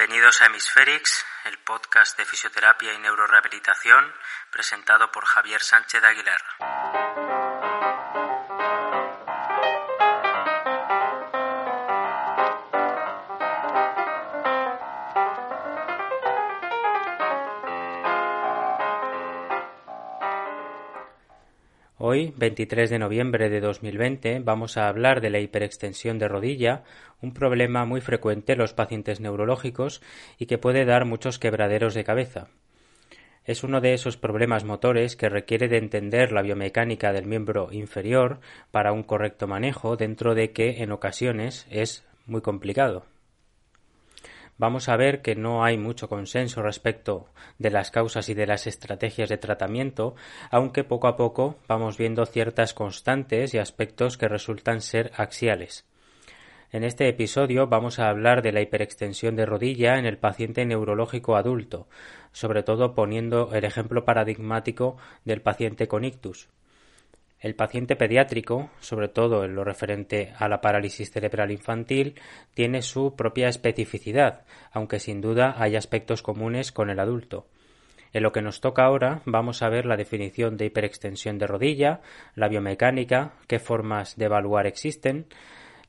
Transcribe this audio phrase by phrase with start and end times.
[0.00, 4.10] Bienvenidos a Hemisferix, el podcast de fisioterapia y neurorehabilitación
[4.50, 6.40] presentado por Javier Sánchez Aguilar.
[22.12, 26.82] Hoy, 23 de noviembre de 2020, vamos a hablar de la hiperextensión de rodilla,
[27.22, 30.02] un problema muy frecuente en los pacientes neurológicos
[30.36, 32.48] y que puede dar muchos quebraderos de cabeza.
[33.44, 38.40] Es uno de esos problemas motores que requiere de entender la biomecánica del miembro inferior
[38.72, 43.04] para un correcto manejo, dentro de que en ocasiones es muy complicado
[44.60, 48.66] vamos a ver que no hay mucho consenso respecto de las causas y de las
[48.66, 50.14] estrategias de tratamiento,
[50.50, 55.86] aunque poco a poco vamos viendo ciertas constantes y aspectos que resultan ser axiales.
[56.72, 61.36] En este episodio vamos a hablar de la hiperextensión de rodilla en el paciente neurológico
[61.36, 61.88] adulto,
[62.32, 66.50] sobre todo poniendo el ejemplo paradigmático del paciente con ictus.
[67.40, 72.20] El paciente pediátrico, sobre todo en lo referente a la parálisis cerebral infantil,
[72.52, 74.42] tiene su propia especificidad,
[74.72, 77.46] aunque sin duda hay aspectos comunes con el adulto.
[78.12, 82.00] En lo que nos toca ahora vamos a ver la definición de hiperextensión de rodilla,
[82.34, 85.26] la biomecánica, qué formas de evaluar existen,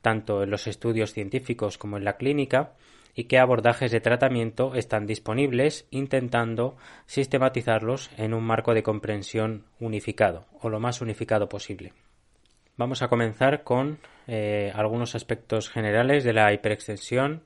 [0.01, 2.73] tanto en los estudios científicos como en la clínica,
[3.15, 10.45] y qué abordajes de tratamiento están disponibles, intentando sistematizarlos en un marco de comprensión unificado
[10.61, 11.93] o lo más unificado posible.
[12.77, 17.43] Vamos a comenzar con eh, algunos aspectos generales de la hiperextensión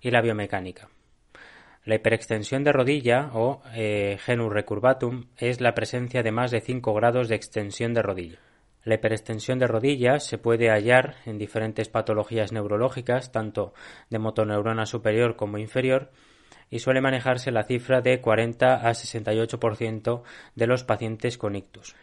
[0.00, 0.88] y la biomecánica.
[1.84, 6.92] La hiperextensión de rodilla o eh, genus recurvatum es la presencia de más de 5
[6.94, 8.38] grados de extensión de rodilla.
[8.88, 13.74] La hiperextensión de rodillas se puede hallar en diferentes patologías neurológicas, tanto
[14.08, 16.10] de motoneurona superior como inferior,
[16.70, 20.22] y suele manejarse la cifra de 40 a 68%
[20.54, 21.96] de los pacientes con ictus.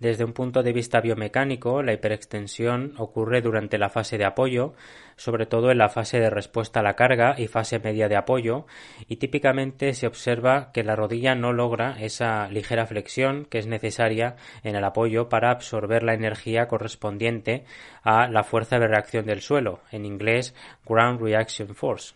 [0.00, 4.72] Desde un punto de vista biomecánico, la hiperextensión ocurre durante la fase de apoyo,
[5.16, 8.66] sobre todo en la fase de respuesta a la carga y fase media de apoyo,
[9.08, 14.36] y típicamente se observa que la rodilla no logra esa ligera flexión que es necesaria
[14.64, 17.66] en el apoyo para absorber la energía correspondiente
[18.02, 20.54] a la fuerza de reacción del suelo, en inglés
[20.86, 22.14] Ground Reaction Force.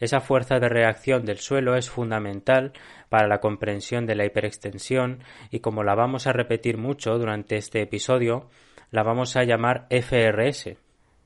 [0.00, 2.72] Esa fuerza de reacción del suelo es fundamental
[3.10, 5.18] para la comprensión de la hiperextensión
[5.50, 8.48] y como la vamos a repetir mucho durante este episodio,
[8.90, 10.78] la vamos a llamar FRS.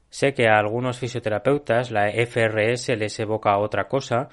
[0.09, 4.28] Sé que a algunos fisioterapeutas la FRS les evoca otra cosa,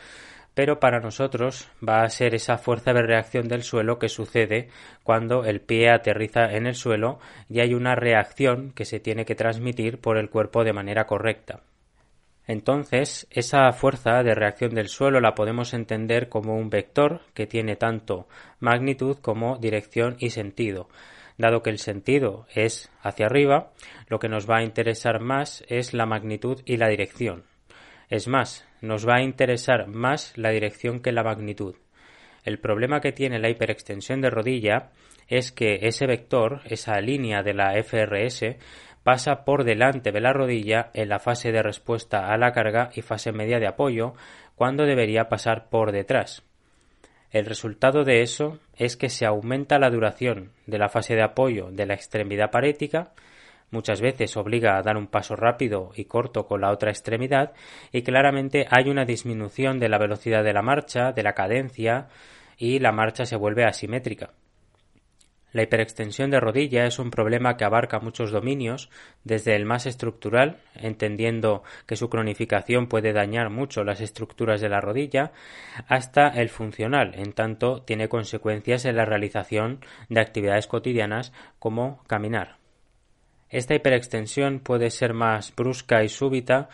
[0.53, 4.69] pero para nosotros va a ser esa fuerza de reacción del suelo que sucede
[5.03, 7.19] cuando el pie aterriza en el suelo
[7.49, 11.61] y hay una reacción que se tiene que transmitir por el cuerpo de manera correcta.
[12.51, 17.77] Entonces, esa fuerza de reacción del suelo la podemos entender como un vector que tiene
[17.77, 18.27] tanto
[18.59, 20.89] magnitud como dirección y sentido.
[21.37, 23.71] Dado que el sentido es hacia arriba,
[24.09, 27.45] lo que nos va a interesar más es la magnitud y la dirección.
[28.09, 31.75] Es más, nos va a interesar más la dirección que la magnitud.
[32.43, 34.89] El problema que tiene la hiperextensión de rodilla
[35.29, 38.57] es que ese vector, esa línea de la FRS,
[39.03, 43.01] pasa por delante de la rodilla en la fase de respuesta a la carga y
[43.01, 44.13] fase media de apoyo,
[44.55, 46.43] cuando debería pasar por detrás.
[47.31, 51.71] El resultado de eso es que se aumenta la duración de la fase de apoyo
[51.71, 53.13] de la extremidad parética,
[53.71, 57.53] muchas veces obliga a dar un paso rápido y corto con la otra extremidad,
[57.91, 62.09] y claramente hay una disminución de la velocidad de la marcha, de la cadencia,
[62.57, 64.31] y la marcha se vuelve asimétrica.
[65.51, 68.89] La hiperextensión de rodilla es un problema que abarca muchos dominios,
[69.23, 74.79] desde el más estructural, entendiendo que su cronificación puede dañar mucho las estructuras de la
[74.79, 75.33] rodilla,
[75.87, 82.57] hasta el funcional, en tanto tiene consecuencias en la realización de actividades cotidianas como caminar.
[83.49, 86.69] Esta hiperextensión puede ser más brusca y súbita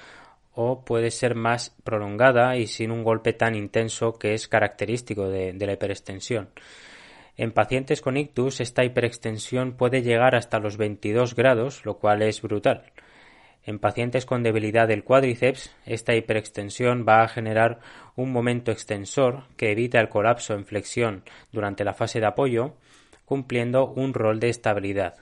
[0.53, 5.53] o puede ser más prolongada y sin un golpe tan intenso que es característico de,
[5.53, 6.49] la hiperextensión.
[7.37, 12.41] En pacientes con ictus esta hiperextensión puede llegar hasta los 22 grados, lo cual es
[12.41, 12.91] brutal.
[13.63, 17.79] En pacientes con debilidad del cuádriceps, esta hiperextensión va a generar
[18.15, 22.75] un momento extensor que evita el colapso en flexión durante la fase de apoyo,
[23.23, 25.15] cumpliendo un rol de estabilidad.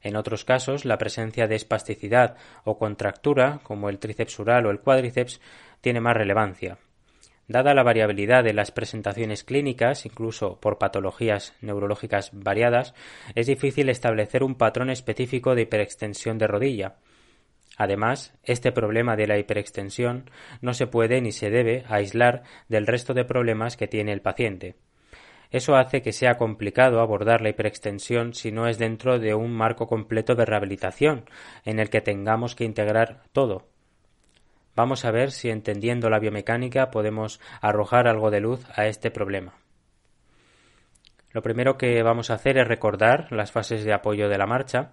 [0.00, 5.40] En otros casos, la presencia de espasticidad o contractura, como el tríceps o el cuádriceps,
[5.82, 6.78] tiene más relevancia.
[7.48, 12.94] Dada la variabilidad de las presentaciones clínicas, incluso por patologías neurológicas variadas,
[13.34, 16.96] es difícil establecer un patrón específico de hiperextensión de rodilla,
[17.76, 20.30] Además, este problema de la hiperextensión
[20.62, 24.76] no se puede ni se debe aislar del resto de problemas que tiene el paciente.
[25.50, 29.86] Eso hace que sea complicado abordar la hiperextensión si no es dentro de un marco
[29.86, 31.26] completo de rehabilitación,
[31.64, 33.68] en el que tengamos que integrar todo.
[34.76, 39.54] Vamos a ver si entendiendo la biomecánica podemos arrojar algo de luz a este problema.
[41.32, 44.92] Lo primero que vamos a hacer es recordar las fases de apoyo de la marcha,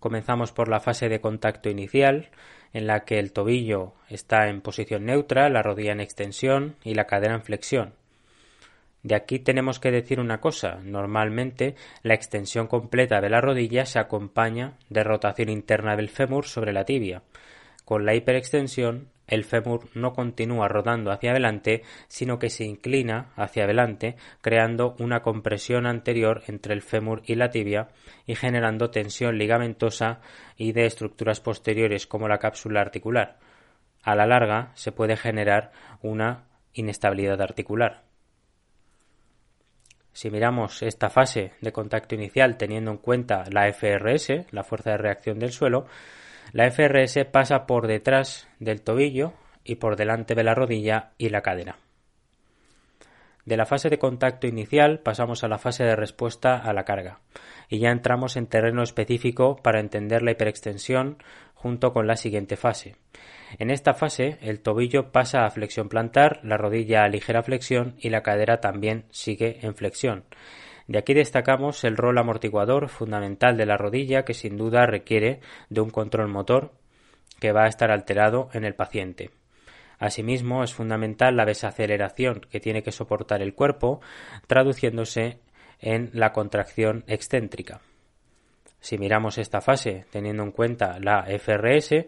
[0.00, 2.30] Comenzamos por la fase de contacto inicial,
[2.72, 7.06] en la que el tobillo está en posición neutra, la rodilla en extensión y la
[7.06, 7.92] cadera en flexión.
[9.02, 10.78] De aquí tenemos que decir una cosa.
[10.82, 16.72] Normalmente la extensión completa de la rodilla se acompaña de rotación interna del fémur sobre
[16.72, 17.22] la tibia.
[17.90, 23.64] Con la hiperextensión el fémur no continúa rodando hacia adelante, sino que se inclina hacia
[23.64, 27.88] adelante, creando una compresión anterior entre el fémur y la tibia
[28.26, 30.20] y generando tensión ligamentosa
[30.56, 33.40] y de estructuras posteriores como la cápsula articular.
[34.04, 38.04] A la larga se puede generar una inestabilidad articular.
[40.12, 44.98] Si miramos esta fase de contacto inicial teniendo en cuenta la FRS, la fuerza de
[44.98, 45.86] reacción del suelo,
[46.52, 49.32] la FRS pasa por detrás del tobillo
[49.64, 51.76] y por delante de la rodilla y la cadera.
[53.44, 57.20] De la fase de contacto inicial pasamos a la fase de respuesta a la carga
[57.68, 61.22] y ya entramos en terreno específico para entender la hiperextensión
[61.54, 62.96] junto con la siguiente fase.
[63.58, 68.10] En esta fase el tobillo pasa a flexión plantar, la rodilla a ligera flexión y
[68.10, 70.24] la cadera también sigue en flexión.
[70.90, 75.38] De aquí destacamos el rol amortiguador fundamental de la rodilla que sin duda requiere
[75.68, 76.72] de un control motor
[77.38, 79.30] que va a estar alterado en el paciente.
[80.00, 84.00] Asimismo, es fundamental la desaceleración que tiene que soportar el cuerpo,
[84.48, 85.38] traduciéndose
[85.78, 87.82] en la contracción excéntrica.
[88.80, 92.04] Si miramos esta fase teniendo en cuenta la FRS,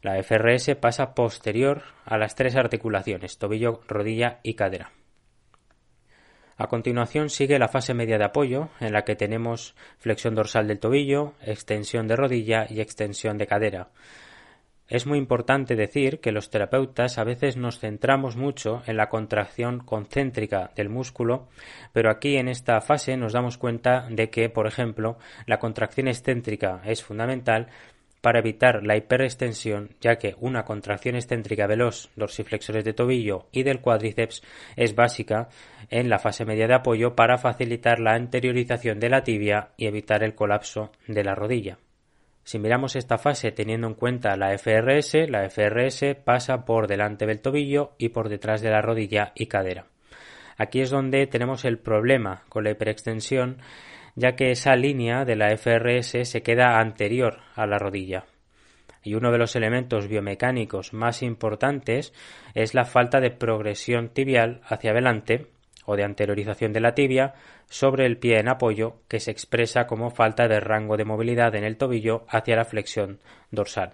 [0.00, 4.90] la FRS pasa posterior a las tres articulaciones, tobillo, rodilla y cadera.
[6.58, 10.78] A continuación sigue la fase media de apoyo, en la que tenemos flexión dorsal del
[10.78, 13.88] tobillo, extensión de rodilla y extensión de cadera.
[14.88, 19.80] Es muy importante decir que los terapeutas a veces nos centramos mucho en la contracción
[19.80, 21.48] concéntrica del músculo,
[21.92, 26.80] pero aquí en esta fase nos damos cuenta de que, por ejemplo, la contracción excéntrica
[26.84, 27.66] es fundamental
[28.26, 33.62] para evitar la hiperextensión, ya que una contracción excéntrica de los dorsiflexores de tobillo y
[33.62, 34.42] del cuádriceps
[34.74, 35.48] es básica
[35.90, 40.24] en la fase media de apoyo para facilitar la anteriorización de la tibia y evitar
[40.24, 41.78] el colapso de la rodilla.
[42.42, 47.38] Si miramos esta fase teniendo en cuenta la FRS, la FRS pasa por delante del
[47.38, 49.86] tobillo y por detrás de la rodilla y cadera.
[50.56, 53.58] Aquí es donde tenemos el problema con la hiperextensión
[54.16, 58.24] ya que esa línea de la FRS se queda anterior a la rodilla.
[59.02, 62.12] Y uno de los elementos biomecánicos más importantes
[62.54, 65.46] es la falta de progresión tibial hacia adelante
[65.84, 67.34] o de anteriorización de la tibia
[67.68, 71.62] sobre el pie en apoyo que se expresa como falta de rango de movilidad en
[71.62, 73.20] el tobillo hacia la flexión
[73.52, 73.92] dorsal.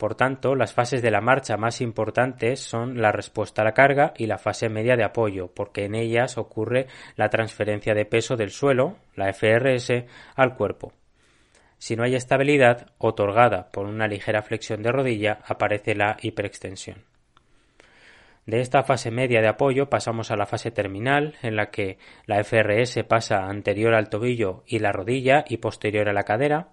[0.00, 4.14] Por tanto, las fases de la marcha más importantes son la respuesta a la carga
[4.16, 8.50] y la fase media de apoyo, porque en ellas ocurre la transferencia de peso del
[8.50, 10.94] suelo, la FRS, al cuerpo.
[11.76, 17.04] Si no hay estabilidad otorgada por una ligera flexión de rodilla, aparece la hiperextensión.
[18.46, 22.42] De esta fase media de apoyo pasamos a la fase terminal, en la que la
[22.42, 26.70] FRS pasa anterior al tobillo y la rodilla y posterior a la cadera,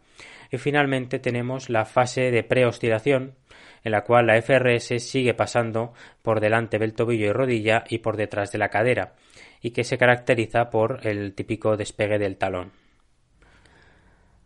[0.51, 3.35] y finalmente tenemos la fase de preoscilación,
[3.83, 8.17] en la cual la FRS sigue pasando por delante del tobillo y rodilla y por
[8.17, 9.13] detrás de la cadera,
[9.61, 12.71] y que se caracteriza por el típico despegue del talón.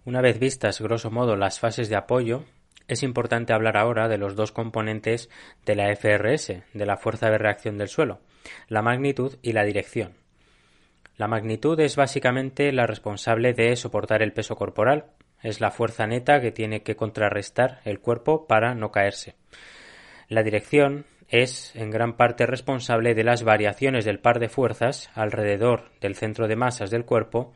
[0.03, 2.45] Una vez vistas grosso modo las fases de apoyo,
[2.87, 5.29] es importante hablar ahora de los dos componentes
[5.65, 8.19] de la FRS, de la fuerza de reacción del suelo,
[8.67, 10.13] la magnitud y la dirección.
[11.17, 15.05] La magnitud es básicamente la responsable de soportar el peso corporal,
[15.43, 19.35] es la fuerza neta que tiene que contrarrestar el cuerpo para no caerse.
[20.27, 25.89] La dirección es en gran parte responsable de las variaciones del par de fuerzas alrededor
[26.01, 27.53] del centro de masas del cuerpo,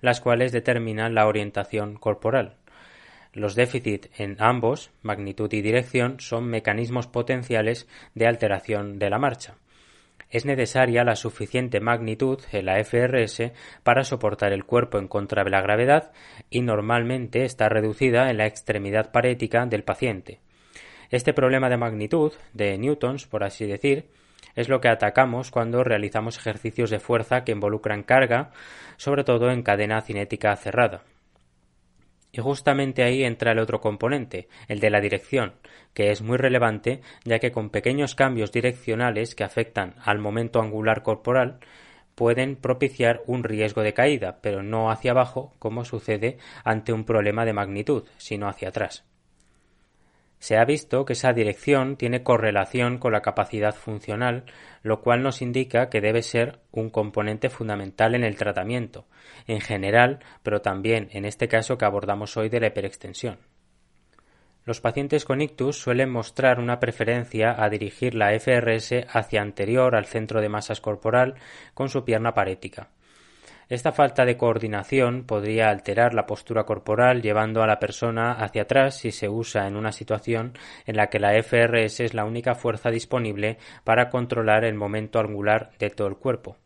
[0.00, 2.54] las cuales determinan la orientación corporal.
[3.32, 9.56] Los déficits en ambos, magnitud y dirección, son mecanismos potenciales de alteración de la marcha.
[10.30, 13.52] Es necesaria la suficiente magnitud en la FRS
[13.82, 16.12] para soportar el cuerpo en contra de la gravedad
[16.50, 20.40] y normalmente está reducida en la extremidad parética del paciente.
[21.10, 24.06] Este problema de magnitud, de newtons, por así decir,
[24.56, 28.50] es lo que atacamos cuando realizamos ejercicios de fuerza que involucran carga,
[28.96, 31.02] sobre todo en cadena cinética cerrada.
[32.36, 35.54] Y justamente ahí entra el otro componente, el de la dirección,
[35.94, 41.02] que es muy relevante ya que con pequeños cambios direccionales que afectan al momento angular
[41.02, 41.60] corporal
[42.14, 47.46] pueden propiciar un riesgo de caída, pero no hacia abajo como sucede ante un problema
[47.46, 49.06] de magnitud, sino hacia atrás.
[50.38, 54.44] Se ha visto que esa dirección tiene correlación con la capacidad funcional,
[54.82, 59.06] lo cual nos indica que debe ser un componente fundamental en el tratamiento,
[59.46, 63.38] en general, pero también en este caso que abordamos hoy de la hiperextensión.
[64.64, 70.06] Los pacientes con ictus suelen mostrar una preferencia a dirigir la FRS hacia anterior al
[70.06, 71.36] centro de masas corporal
[71.72, 72.90] con su pierna parética.
[73.68, 78.98] Esta falta de coordinación podría alterar la postura corporal llevando a la persona hacia atrás
[78.98, 80.52] si se usa en una situación
[80.86, 85.72] en la que la FRS es la única fuerza disponible para controlar el momento angular
[85.80, 86.56] de todo el cuerpo.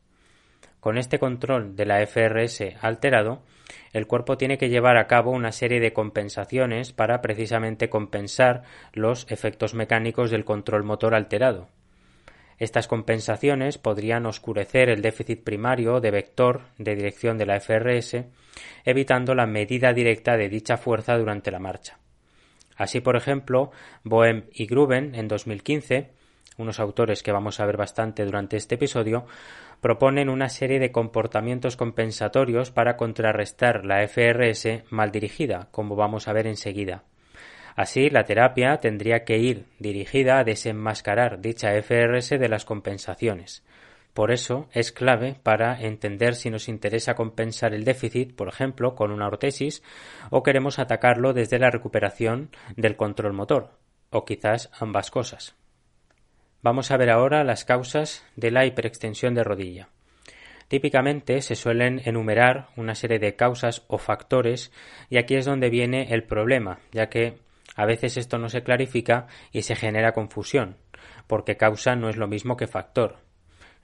[0.79, 3.45] Con este control de la FRS alterado,
[3.95, 9.27] el cuerpo tiene que llevar a cabo una serie de compensaciones para precisamente compensar los
[9.31, 11.69] efectos mecánicos del control motor alterado.
[12.61, 18.27] Estas compensaciones podrían oscurecer el déficit primario de vector de dirección de la FRS,
[18.85, 21.99] evitando la medida directa de dicha fuerza durante la marcha.
[22.77, 23.71] Así, por ejemplo,
[24.05, 26.11] Boehm y Gruben en 2015,
[26.59, 29.25] unos autores que vamos a ver bastante durante este episodio,
[29.81, 36.35] proponen una serie de comportamientos compensatorios para contrarrestar la FRS mal dirigida, como vamos a
[36.35, 37.05] ver enseguida.
[37.77, 43.65] Así, la terapia tendría que ir dirigida a desenmascarar dicha FRS de las compensaciones.
[44.15, 49.13] Por eso es clave para entender si nos interesa compensar el déficit, por ejemplo, con
[49.13, 49.83] una ortesis,
[50.31, 53.79] o queremos atacarlo desde la recuperación del control motor,
[54.11, 55.55] o quizás ambas cosas.
[56.63, 59.89] Vamos a ver ahora las causas de la hiperextensión de rodilla.
[60.69, 64.71] Típicamente se suelen enumerar una serie de causas o factores
[65.09, 67.39] y aquí es donde viene el problema, ya que
[67.81, 70.77] a veces esto no se clarifica y se genera confusión,
[71.27, 73.17] porque causa no es lo mismo que factor.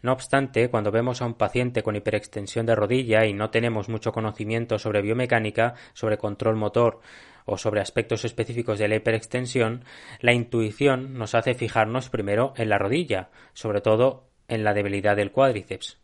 [0.02, 4.12] No obstante, cuando vemos a un paciente con hiperextensión de rodilla y no tenemos mucho
[4.12, 7.00] conocimiento sobre biomecánica, sobre control motor
[7.46, 9.82] o sobre aspectos específicos de la hiperextensión,
[10.20, 15.32] la intuición nos hace fijarnos primero en la rodilla, sobre todo en la debilidad del
[15.32, 15.98] cuádriceps.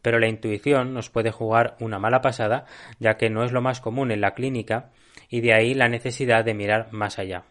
[0.00, 2.66] Pero la intuición nos puede jugar una mala pasada,
[3.00, 4.92] ya que no es lo más común en la clínica
[5.28, 7.44] y de ahí la necesidad de mirar más allá.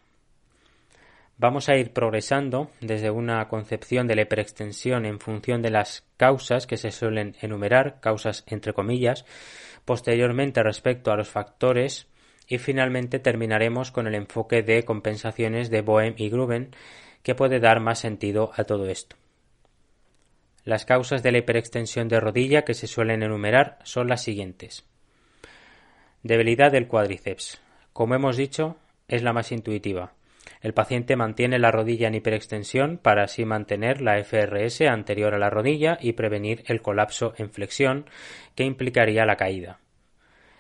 [1.38, 6.66] Vamos a ir progresando desde una concepción de la hiperextensión en función de las causas
[6.66, 9.26] que se suelen enumerar, causas entre comillas,
[9.84, 12.08] posteriormente respecto a los factores
[12.48, 16.74] y finalmente terminaremos con el enfoque de compensaciones de Boehm y Gruben
[17.22, 19.18] que puede dar más sentido a todo esto.
[20.64, 24.86] Las causas de la hiperextensión de rodilla que se suelen enumerar son las siguientes.
[26.24, 27.60] Debilidad del cuádriceps.
[27.96, 28.76] Como hemos dicho,
[29.08, 30.12] es la más intuitiva.
[30.60, 35.50] El paciente mantiene la rodilla en hiperextensión para así mantener la FRS anterior a la
[35.50, 38.06] rodilla y prevenir el colapso en flexión
[38.54, 39.80] que implicaría la caída.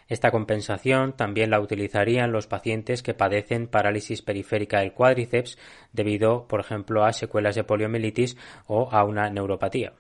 [0.07, 5.57] Esta compensación también la utilizarían los pacientes que padecen parálisis periférica del cuádriceps
[5.91, 9.91] debido, por ejemplo, a secuelas de poliomielitis o a una neuropatía.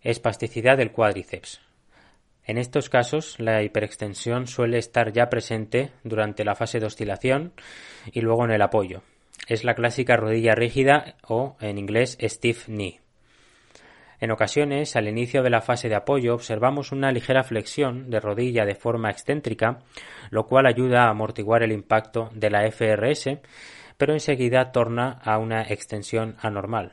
[0.00, 1.65] Espasticidad del cuádriceps.
[2.46, 7.52] En estos casos, la hiperextensión suele estar ya presente durante la fase de oscilación
[8.12, 9.02] y luego en el apoyo.
[9.48, 13.00] Es la clásica rodilla rígida o, en inglés, stiff knee.
[14.20, 18.64] En ocasiones, al inicio de la fase de apoyo, observamos una ligera flexión de rodilla
[18.64, 19.80] de forma excéntrica,
[20.30, 23.40] lo cual ayuda a amortiguar el impacto de la FRS,
[23.98, 26.92] pero enseguida torna a una extensión anormal.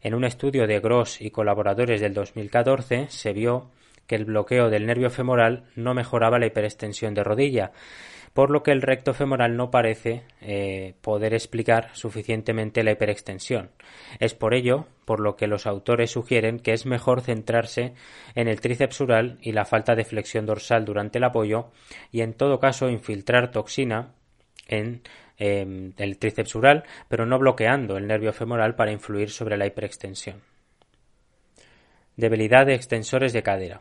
[0.00, 3.70] En un estudio de Gross y colaboradores del 2014 se vio
[4.08, 7.70] que el bloqueo del nervio femoral no mejoraba la hiperextensión de rodilla,
[8.32, 13.70] por lo que el recto femoral no parece eh, poder explicar suficientemente la hiperextensión.
[14.18, 17.94] Es por ello por lo que los autores sugieren que es mejor centrarse
[18.34, 19.02] en el tríceps
[19.40, 21.70] y la falta de flexión dorsal durante el apoyo
[22.12, 24.12] y en todo caso infiltrar toxina
[24.68, 25.02] en
[25.38, 26.56] em, el tríceps
[27.08, 30.42] pero no bloqueando el nervio femoral para influir sobre la hiperextensión.
[32.16, 33.80] Debilidad de extensores de cadera.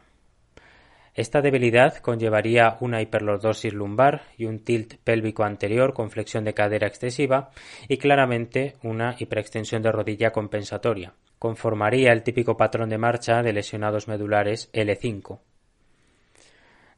[1.17, 6.85] Esta debilidad conllevaría una hiperlordosis lumbar y un tilt pélvico anterior con flexión de cadera
[6.85, 7.49] excesiva
[7.87, 11.15] y claramente una hiperextensión de rodilla compensatoria.
[11.39, 15.39] Conformaría el típico patrón de marcha de lesionados medulares L5.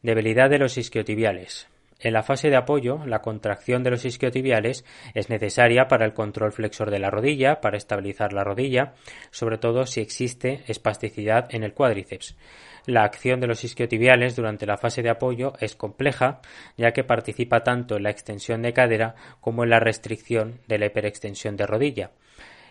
[0.02, 1.70] Debilidad de los isquiotibiales.
[2.02, 6.54] En la fase de apoyo, la contracción de los isquiotibiales es necesaria para el control
[6.54, 8.94] flexor de la rodilla, para estabilizar la rodilla,
[9.32, 12.38] sobre todo si existe espasticidad en el cuádriceps.
[12.86, 16.40] La acción de los isquiotibiales durante la fase de apoyo es compleja,
[16.78, 20.86] ya que participa tanto en la extensión de cadera como en la restricción de la
[20.86, 22.12] hiperextensión de rodilla.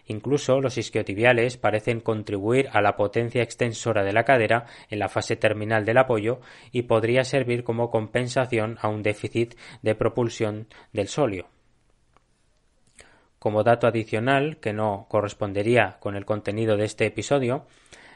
[0.09, 5.37] Incluso los isquiotibiales parecen contribuir a la potencia extensora de la cadera en la fase
[5.37, 6.41] terminal del apoyo
[6.73, 11.49] y podría servir como compensación a un déficit de propulsión del sóleo.
[13.38, 17.67] Como dato adicional, que no correspondería con el contenido de este episodio,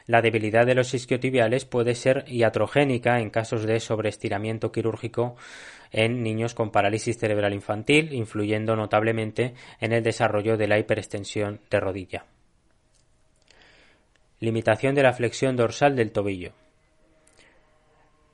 [0.05, 5.35] la debilidad de los isquiotibiales puede ser iatrogénica en casos de sobreestiramiento quirúrgico
[5.91, 11.79] en niños con parálisis cerebral infantil, influyendo notablemente en el desarrollo de la hiperextensión de
[11.79, 12.25] rodilla.
[14.39, 16.51] Limitación de la flexión dorsal del tobillo.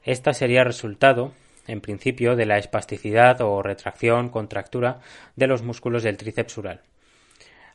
[0.04, 1.34] Esta sería resultado,
[1.68, 5.02] en principio, de la espasticidad o retracción, contractura
[5.36, 6.82] de los músculos del tríceps ural.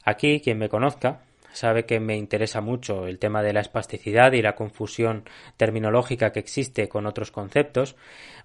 [0.02, 1.20] Aquí, quien me conozca,
[1.54, 5.24] sabe que me interesa mucho el tema de la espasticidad y la confusión
[5.56, 7.96] terminológica que existe con otros conceptos,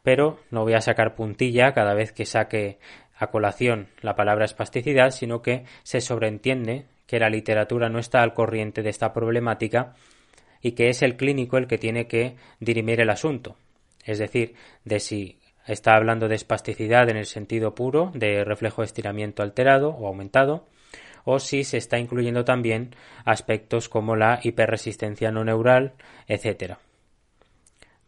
[0.03, 2.79] pero no voy a sacar puntilla cada vez que saque
[3.15, 8.33] a colación la palabra espasticidad, sino que se sobreentiende que la literatura no está al
[8.33, 9.95] corriente de esta problemática
[10.61, 13.57] y que es el clínico el que tiene que dirimir el asunto,
[14.05, 14.53] es decir,
[14.85, 19.89] de si está hablando de espasticidad en el sentido puro de reflejo de estiramiento alterado
[19.89, 20.65] o aumentado,
[21.25, 22.95] o si se está incluyendo también
[23.25, 25.93] aspectos como la hiperresistencia no neural,
[26.27, 26.75] etc.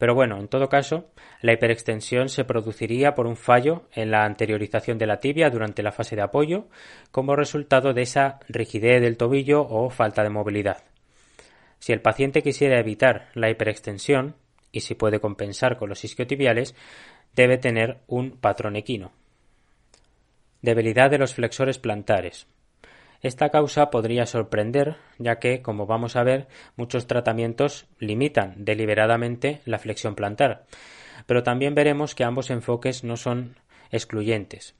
[0.01, 4.97] Pero bueno, en todo caso, la hiperextensión se produciría por un fallo en la anteriorización
[4.97, 6.69] de la tibia durante la fase de apoyo,
[7.11, 10.83] como resultado de esa rigidez del tobillo o falta de movilidad.
[11.77, 14.33] Si el paciente quisiera evitar la hiperextensión,
[14.71, 16.73] y si puede compensar con los isquiotibiales,
[17.35, 19.11] debe tener un patrón equino.
[20.61, 22.47] Debilidad de los flexores plantares.
[23.21, 29.77] Esta causa podría sorprender, ya que, como vamos a ver, muchos tratamientos limitan deliberadamente la
[29.77, 30.65] flexión plantar,
[31.27, 33.55] pero también veremos que ambos enfoques no son
[33.91, 34.75] excluyentes.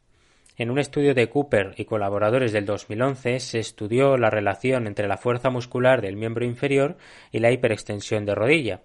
[0.58, 5.18] En un estudio de Cooper y colaboradores del 2011 se estudió la relación entre la
[5.18, 6.98] fuerza muscular del miembro inferior
[7.32, 8.82] y la hiperextensión de rodilla.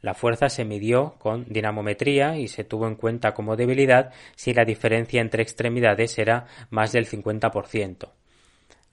[0.00, 4.64] La fuerza se midió con dinamometría y se tuvo en cuenta como debilidad si la
[4.64, 8.17] diferencia entre extremidades era más del 50%.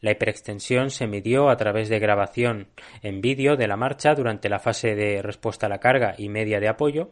[0.02, 2.68] La hiperextensión se midió a través de grabación
[3.02, 6.60] en vídeo de la marcha durante la fase de respuesta a la carga y media
[6.60, 7.12] de apoyo.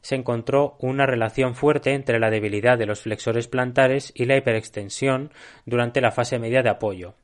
[0.00, 5.30] Se encontró una relación fuerte entre la debilidad de los flexores plantares y la hiperextensión
[5.64, 7.14] durante la fase media de apoyo.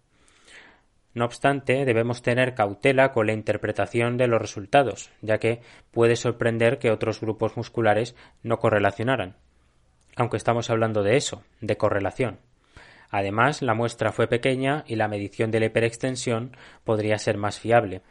[1.15, 6.79] No obstante, debemos tener cautela con la interpretación de los resultados, ya que puede sorprender
[6.79, 9.35] que otros grupos musculares no correlacionaran.
[10.15, 12.39] Aunque estamos hablando de eso, de correlación.
[13.11, 18.03] Además, la muestra fue pequeña y la medición de la hiperextensión podría ser más fiable.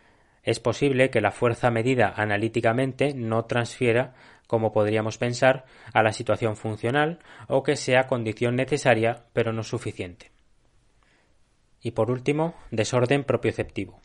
[0.44, 4.14] Es posible que la fuerza medida analíticamente no transfiera,
[4.48, 10.32] como podríamos pensar, a la situación funcional o que sea condición necesaria pero no suficiente.
[11.82, 14.00] Y por último, desorden propioceptivo.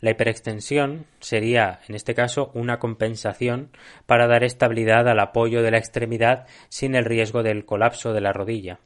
[0.00, 3.70] La hiperextensión sería, en este caso, una compensación
[4.06, 8.32] para dar estabilidad al apoyo de la extremidad sin el riesgo del colapso de la
[8.32, 8.80] rodilla.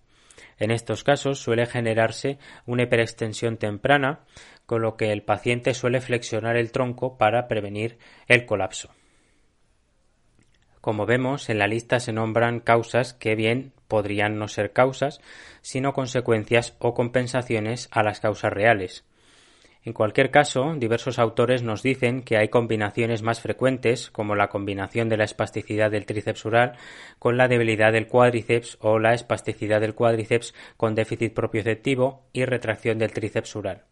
[0.59, 4.21] En estos casos suele generarse una hiperextensión temprana,
[4.65, 8.91] con lo que el paciente suele flexionar el tronco para prevenir el colapso.
[10.81, 15.21] Como vemos, en la lista se nombran causas que bien podrían no ser causas,
[15.61, 19.05] sino consecuencias o compensaciones a las causas reales.
[19.87, 25.09] En cualquier caso, diversos autores nos dicen que hay combinaciones más frecuentes, como la combinación
[25.09, 26.73] de la espasticidad del tríceps ural
[27.21, 32.99] con la debilidad del cuádriceps o la espasticidad del cuádriceps con déficit propioceptivo y retracción
[32.99, 33.85] del tríceps ural.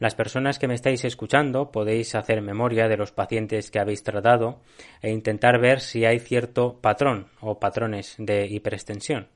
[0.00, 4.62] Las personas que me estáis escuchando podéis hacer memoria de los pacientes que habéis tratado
[5.00, 9.28] e intentar ver si hay cierto patrón o patrones de hiperextensión.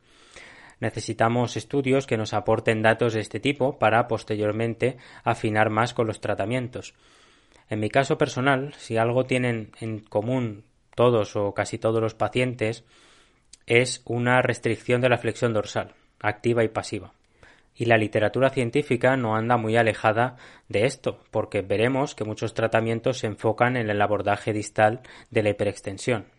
[0.81, 6.21] Necesitamos estudios que nos aporten datos de este tipo para posteriormente afinar más con los
[6.21, 6.95] tratamientos.
[7.69, 12.85] En mi caso personal, si algo tienen en común todos o casi todos los pacientes,
[13.67, 17.13] es una restricción de la flexión dorsal, activa y pasiva.
[17.75, 20.37] Y la literatura científica no anda muy alejada
[20.69, 25.51] de esto, porque veremos que muchos tratamientos se enfocan en el abordaje distal de la
[25.51, 26.36] hiperextensión.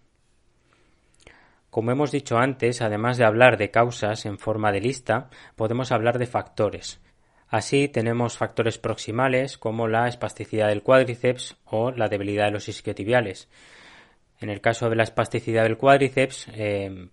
[1.70, 6.18] Como hemos dicho antes, además de hablar de causas en forma de lista, podemos hablar
[6.18, 7.02] de factores.
[7.50, 13.50] Así tenemos factores proximales como la espasticidad del cuádriceps o la debilidad de los isquiotibiales.
[14.40, 17.10] En el caso de la espasticidad del cuádriceps, eh,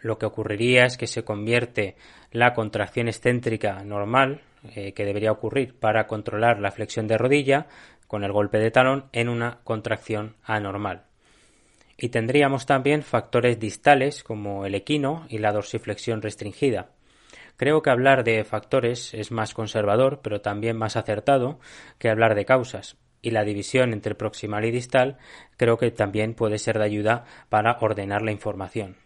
[0.00, 1.96] lo que ocurriría es que se convierte
[2.30, 4.42] la contracción excéntrica normal
[4.74, 7.66] eh, que debería ocurrir para controlar la flexión de rodilla
[8.06, 11.04] con el golpe de talón en una contracción anormal.
[12.02, 16.90] Y tendríamos también factores distales como el equino y la dorsiflexión restringida.
[17.56, 21.60] Creo que hablar de factores es más conservador, pero también más acertado
[22.00, 25.16] que hablar de causas, y la división entre proximal y distal
[25.56, 28.96] creo que también puede ser de ayuda para ordenar la información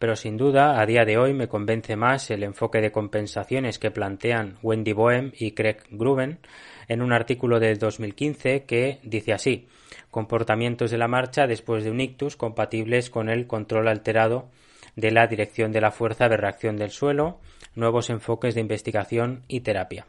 [0.00, 3.90] pero sin duda a día de hoy me convence más el enfoque de compensaciones que
[3.90, 6.38] plantean Wendy Boehm y Craig Gruben
[6.90, 9.68] en un artículo del 2015 que dice así
[10.10, 14.48] comportamientos de la marcha después de un ictus compatibles con el control alterado
[14.96, 17.38] de la dirección de la fuerza de reacción del suelo,
[17.76, 20.06] nuevos enfoques de investigación y terapia.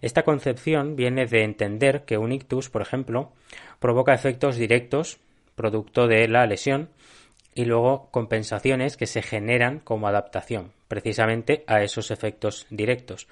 [0.00, 3.30] Esta concepción viene de entender que un ictus, por ejemplo,
[3.78, 5.20] provoca efectos directos
[5.54, 6.88] producto de la lesión
[7.54, 13.28] y luego compensaciones que se generan como adaptación precisamente a esos efectos directos.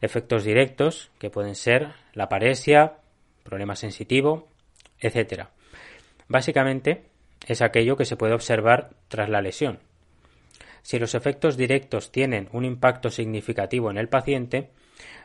[0.00, 2.98] Efectos directos que pueden ser la paresia,
[3.42, 4.48] problema sensitivo,
[5.00, 5.46] etc.
[6.28, 7.04] Básicamente
[7.46, 9.80] es aquello que se puede observar tras la lesión.
[10.82, 14.70] Si los efectos directos tienen un impacto significativo en el paciente,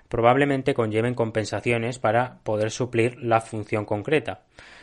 [0.09, 4.41] probablemente conlleven compensaciones para poder suplir la función concreta.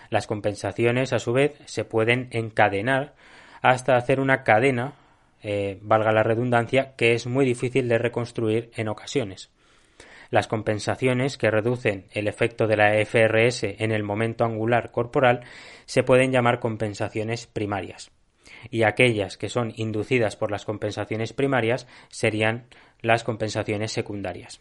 [0.08, 3.14] Las compensaciones, a su vez, se pueden encadenar
[3.62, 4.94] hasta hacer una cadena,
[5.42, 9.50] eh, valga la redundancia, que es muy difícil de reconstruir en ocasiones.
[10.30, 15.40] Las compensaciones que reducen el efecto de la FRS en el momento angular corporal
[15.86, 18.12] se pueden llamar compensaciones primarias
[18.70, 22.66] y aquellas que son inducidas por las compensaciones primarias serían
[23.00, 24.60] las compensaciones secundarias.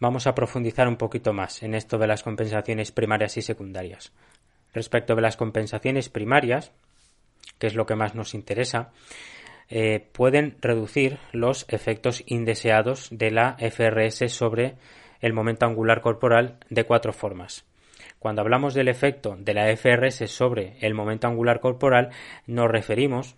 [0.00, 4.12] Vamos a profundizar un poquito más en esto de las compensaciones primarias y secundarias.
[4.72, 6.72] Respecto de las compensaciones primarias,
[7.58, 8.92] que es lo que más nos interesa,
[9.68, 14.76] eh, pueden reducir los efectos indeseados de la FRS sobre
[15.20, 17.64] el momento angular corporal de cuatro formas.
[18.18, 22.10] Cuando hablamos del efecto de la FRS sobre el momento angular corporal,
[22.46, 23.36] nos referimos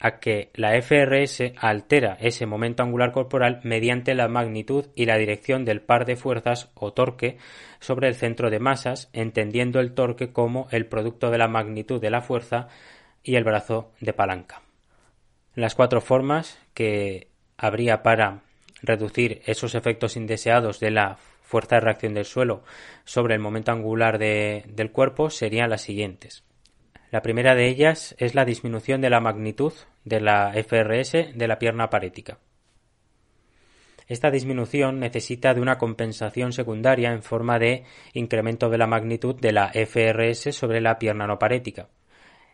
[0.00, 5.64] a que la FRS altera ese momento angular corporal mediante la magnitud y la dirección
[5.64, 7.36] del par de fuerzas o torque
[7.80, 12.10] sobre el centro de masas, entendiendo el torque como el producto de la magnitud de
[12.10, 12.68] la fuerza
[13.22, 14.62] y el brazo de palanca.
[15.60, 18.44] Las cuatro formas que habría para
[18.80, 22.64] reducir esos efectos indeseados de la fuerza de reacción del suelo
[23.04, 26.44] sobre el momento angular del cuerpo serían las siguientes.
[27.10, 29.74] La primera de ellas es la disminución de la magnitud
[30.06, 32.38] de la FRS de la pierna parética.
[34.08, 39.52] Esta disminución necesita de una compensación secundaria en forma de incremento de la magnitud de
[39.52, 41.90] la FRS sobre la pierna no parética.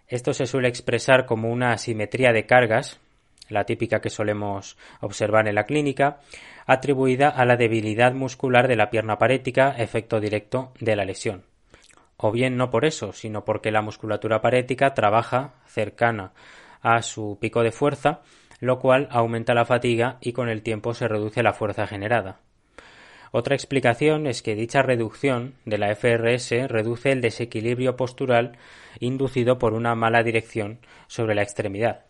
[0.09, 3.01] Esto se suele expresar como una asimetría de cargas,
[3.49, 6.21] la típica que solemos observar en la clínica,
[6.67, 11.45] atribuida a la debilidad muscular de la pierna parética, efecto directo de la lesión.
[12.17, 16.33] O bien no por eso, sino porque la musculatura parética trabaja cercana
[16.83, 18.21] a su pico de fuerza,
[18.61, 22.41] lo cual aumenta la fatiga y con el tiempo se reduce la fuerza generada.
[23.39, 28.57] Otra explicación es que dicha reducción de la FRS reduce el desequilibrio postural
[28.99, 32.07] inducido por una mala dirección sobre la extremidad.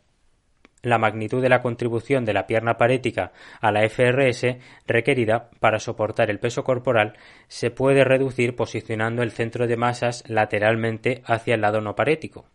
[0.83, 6.31] La magnitud de la contribución de la pierna parética a la FRS requerida para soportar
[6.31, 7.15] el peso corporal
[7.49, 12.47] se puede reducir posicionando el centro de masas lateralmente hacia el lado no parético.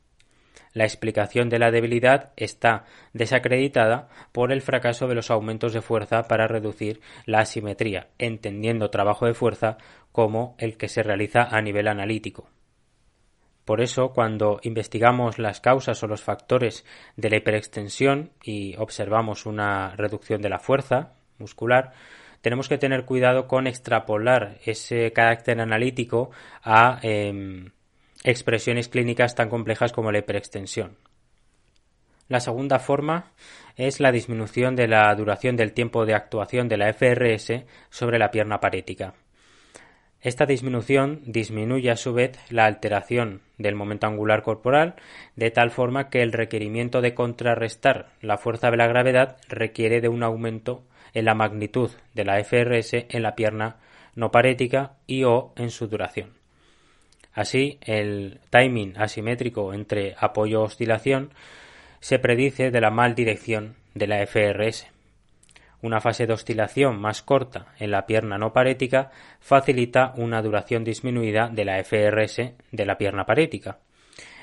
[0.74, 6.24] La explicación de la debilidad está desacreditada por el fracaso de los aumentos de fuerza
[6.24, 9.78] para reducir la asimetría, entendiendo trabajo de fuerza
[10.12, 12.48] como el que se realiza a nivel analítico.
[13.66, 19.96] Por eso, cuando investigamos las causas o los factores de la hiperextensión y observamos una
[19.96, 21.94] reducción de la fuerza muscular,
[22.42, 26.32] tenemos que tener cuidado con extrapolar ese carácter analítico
[26.64, 27.72] a em,
[28.24, 30.98] expresiones clínicas tan complejas como la hiperextensión.
[32.28, 33.34] La segunda forma
[33.76, 38.32] es la disminución de la duración del tiempo de actuación de la FRS sobre la
[38.32, 39.14] pierna parética.
[40.22, 44.96] Esta disminución disminuye a su vez la alteración del momento angular corporal,
[45.36, 50.10] de tal forma que el requerimiento de contrarrestar la fuerza de la gravedad requiere de
[50.10, 53.78] un aumento en la magnitud de la FRS en la pierna
[54.16, 56.41] no parética y o en su duración.
[57.34, 61.32] Así, el timing asimétrico entre apoyo-oscilación
[62.00, 64.88] se predice de la mal dirección de la FRS.
[65.82, 71.50] Una fase de oscilación más corta en la pierna no parética facilita una duración disminuida
[71.50, 73.80] de la FRS de la pierna parética.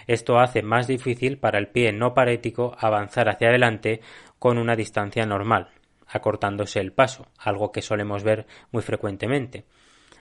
[0.06, 4.00] Esto hace más difícil para el pie no parético avanzar hacia adelante
[4.38, 5.68] con una distancia normal,
[6.08, 9.64] acortándose el paso, algo que solemos ver muy frecuentemente.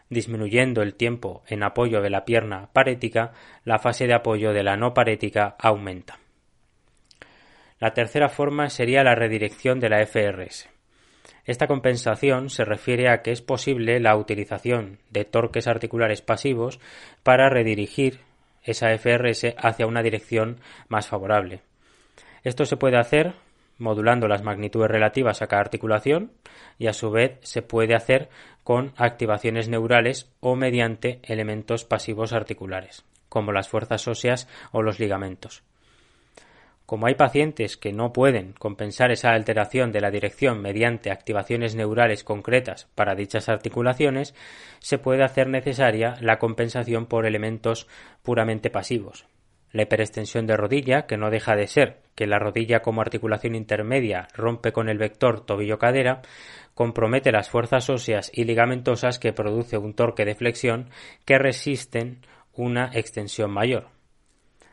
[0.09, 3.33] Disminuyendo el tiempo en apoyo de la pierna parética,
[3.65, 6.19] la fase de apoyo de la no parética aumenta.
[7.79, 10.69] La tercera forma sería la redirección de la FRS.
[11.45, 16.79] Esta compensación se refiere a que es posible la utilización de torques articulares pasivos
[17.23, 18.19] para redirigir
[18.63, 21.61] esa FRS hacia una dirección más favorable.
[22.43, 23.33] Esto se puede hacer
[23.77, 26.31] modulando las magnitudes relativas a cada articulación
[26.77, 28.29] y a su vez se puede hacer
[28.63, 35.63] con activaciones neurales o mediante elementos pasivos articulares, como las fuerzas óseas o los ligamentos.
[36.87, 42.23] Como hay pacientes que no pueden compensar esa alteración de la dirección mediante activaciones neurales
[42.23, 44.33] concretas para dichas articulaciones,
[44.79, 47.89] se puede hacer necesaria la compensación por elementos
[48.23, 49.25] puramente pasivos.
[49.71, 54.27] La hiperextensión de rodilla, que no deja de ser que la rodilla como articulación intermedia
[54.33, 56.21] rompe con el vector tobillo-cadera,
[56.73, 60.89] compromete las fuerzas óseas y ligamentosas que produce un torque de flexión
[61.25, 62.21] que resisten
[62.53, 63.89] una extensión mayor.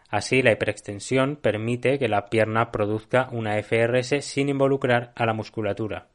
[0.09, 6.07] Así, la hiperextensión permite que la pierna produzca una FRS sin involucrar a la musculatura.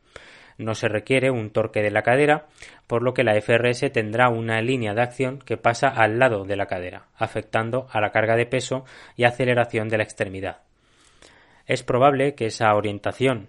[0.59, 2.47] No se requiere un torque de la cadera,
[2.85, 6.57] por lo que la FRS tendrá una línea de acción que pasa al lado de
[6.57, 8.83] la cadera, afectando a la carga de peso
[9.15, 10.57] y aceleración de la extremidad.
[11.65, 13.47] Es probable que esa orientación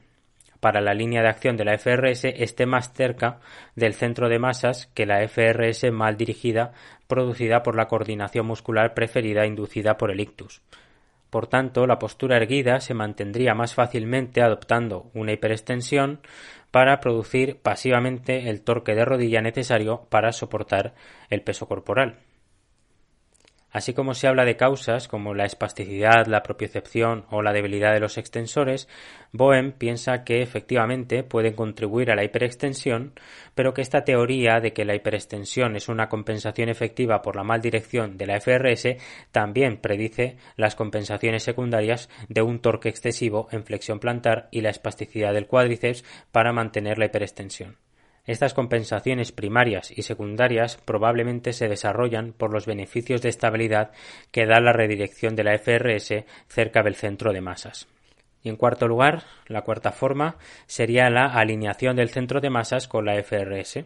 [0.61, 3.41] para la línea de acción de la FRS esté más cerca
[3.75, 6.73] del centro de masas que la FRS mal dirigida
[7.09, 10.63] producida por la coordinación muscular preferida inducida por el ictus.
[11.31, 16.21] Por tanto, la postura erguida se mantendría más fácilmente adoptando una hiperextensión
[16.71, 20.95] para producir pasivamente el torque de rodilla necesario para soportar
[21.29, 22.19] el peso corporal.
[23.73, 28.01] Así como se habla de causas como la espasticidad, la propiocepción o la debilidad de
[28.01, 28.89] los extensores,
[29.33, 33.13] Boehm piensa que efectivamente pueden contribuir a la hiperextensión,
[33.55, 37.61] pero que esta teoría de que la hiperextensión es una compensación efectiva por la mal
[37.61, 38.97] dirección de la FRS
[39.31, 45.33] también predice las compensaciones secundarias de un torque excesivo en flexión plantar y la espasticidad
[45.33, 47.77] del cuádriceps para mantener la hiperextensión.
[48.31, 53.91] Estas compensaciones primarias y secundarias probablemente se desarrollan por los beneficios de estabilidad
[54.31, 57.89] que da la redirección de la FRS cerca del centro de masas.
[58.45, 60.37] Y en cuarto lugar, la cuarta forma
[60.69, 63.85] sería la alineación del centro de masas con la FRS.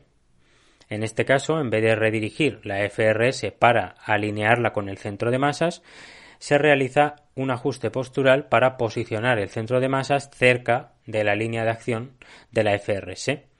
[0.91, 5.39] En este caso, en vez de redirigir la FRS para alinearla con el centro de
[5.39, 5.83] masas,
[6.39, 11.65] se realiza un ajuste postural para posicionar el centro de masas cerca de la línea
[11.65, 12.19] de acción
[12.51, 13.54] de la FRS.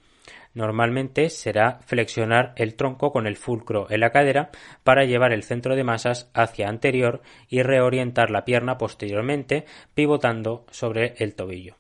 [0.55, 4.51] Normalmente será flexionar el tronco con el fulcro en la cadera
[4.85, 9.65] para llevar el centro de masas hacia anterior y reorientar la pierna posteriormente
[9.95, 11.77] pivotando sobre el tobillo.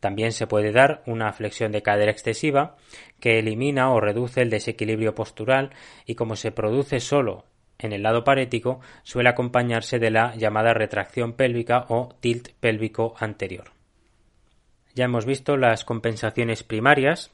[0.00, 2.76] También se puede dar una flexión de cadera excesiva
[3.20, 5.70] que elimina o reduce el desequilibrio postural
[6.04, 7.44] y como se produce solo
[7.78, 13.72] en el lado parético suele acompañarse de la llamada retracción pélvica o tilt pélvico anterior.
[14.94, 17.32] Ya hemos visto las compensaciones primarias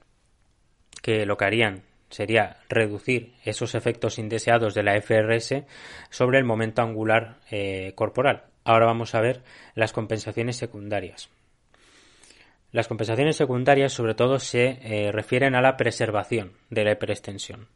[1.02, 5.64] que lo que harían sería reducir esos efectos indeseados de la FRS
[6.10, 8.44] sobre el momento angular eh, corporal.
[8.64, 9.42] Ahora vamos a ver
[9.74, 11.30] las compensaciones secundarias.
[12.72, 17.68] Las compensaciones secundarias sobre todo se eh, refieren a la preservación de la hiperextensión.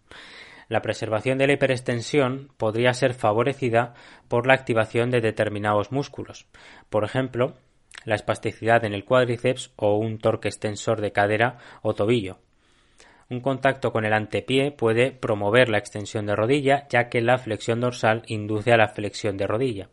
[0.69, 3.95] La preservación de la hiperextensión podría ser favorecida
[4.29, 6.47] por la activación de determinados músculos.
[6.91, 7.57] Por ejemplo,
[8.05, 12.39] la espasticidad en el cuádriceps o un torque extensor de cadera o tobillo.
[13.31, 17.81] Un contacto con el antepié puede promover la extensión de rodilla, ya que la flexión
[17.81, 19.89] dorsal induce a la flexión de rodilla.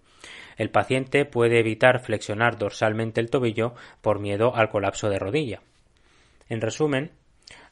[0.57, 5.61] El paciente puede evitar flexionar dorsalmente el tobillo por miedo al colapso de rodilla.
[6.49, 7.11] En resumen,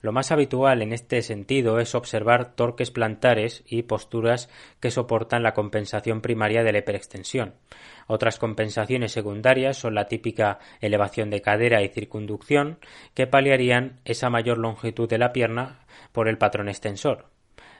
[0.01, 5.53] lo más habitual en este sentido es observar torques plantares y posturas que soportan la
[5.53, 7.55] compensación primaria de la hiperextensión.
[8.07, 12.79] Otras compensaciones secundarias son la típica elevación de cadera y circunducción
[13.13, 15.79] que paliarían esa mayor longitud de la pierna
[16.13, 17.25] por el patrón extensor.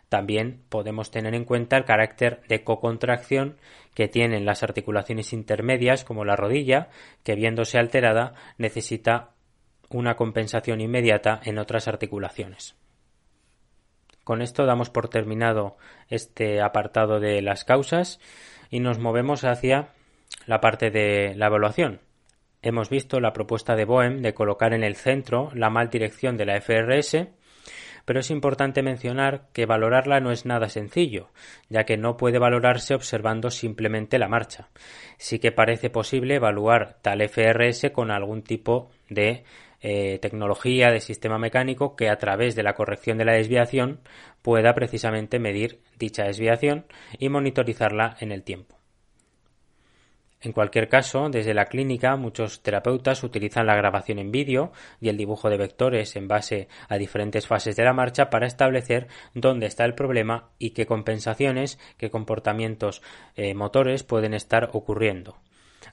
[0.09, 3.57] También podemos tener en cuenta el carácter de cocontracción
[3.93, 6.89] que tienen las articulaciones intermedias como la rodilla,
[7.23, 9.29] que viéndose alterada necesita
[9.89, 12.75] una compensación inmediata en otras articulaciones.
[14.23, 18.19] Con esto damos por terminado este apartado de las causas
[18.69, 19.89] y nos movemos hacia
[20.45, 22.01] la parte de la evaluación.
[22.61, 26.45] Hemos visto la propuesta de Boehm de colocar en el centro la mal dirección de
[26.45, 27.29] la FRS,
[28.09, 31.29] pero es importante mencionar que valorarla no es nada sencillo,
[31.69, 34.69] ya que no puede valorarse observando simplemente la marcha.
[35.19, 39.43] Sí que parece posible evaluar tal FRS con algún tipo de
[39.81, 43.99] eh, tecnología de sistema mecánico que a través de la corrección de la desviación
[44.41, 46.87] pueda precisamente medir dicha desviación
[47.19, 48.78] y monitorizarla en el tiempo.
[50.41, 54.71] En cualquier caso, desde la clínica muchos terapeutas utilizan la grabación en vídeo
[55.01, 59.07] y el dibujo de vectores en base a diferentes fases de la marcha para establecer
[59.33, 63.01] dónde está el problema y qué compensaciones, qué comportamientos
[63.35, 65.37] eh, motores pueden estar ocurriendo.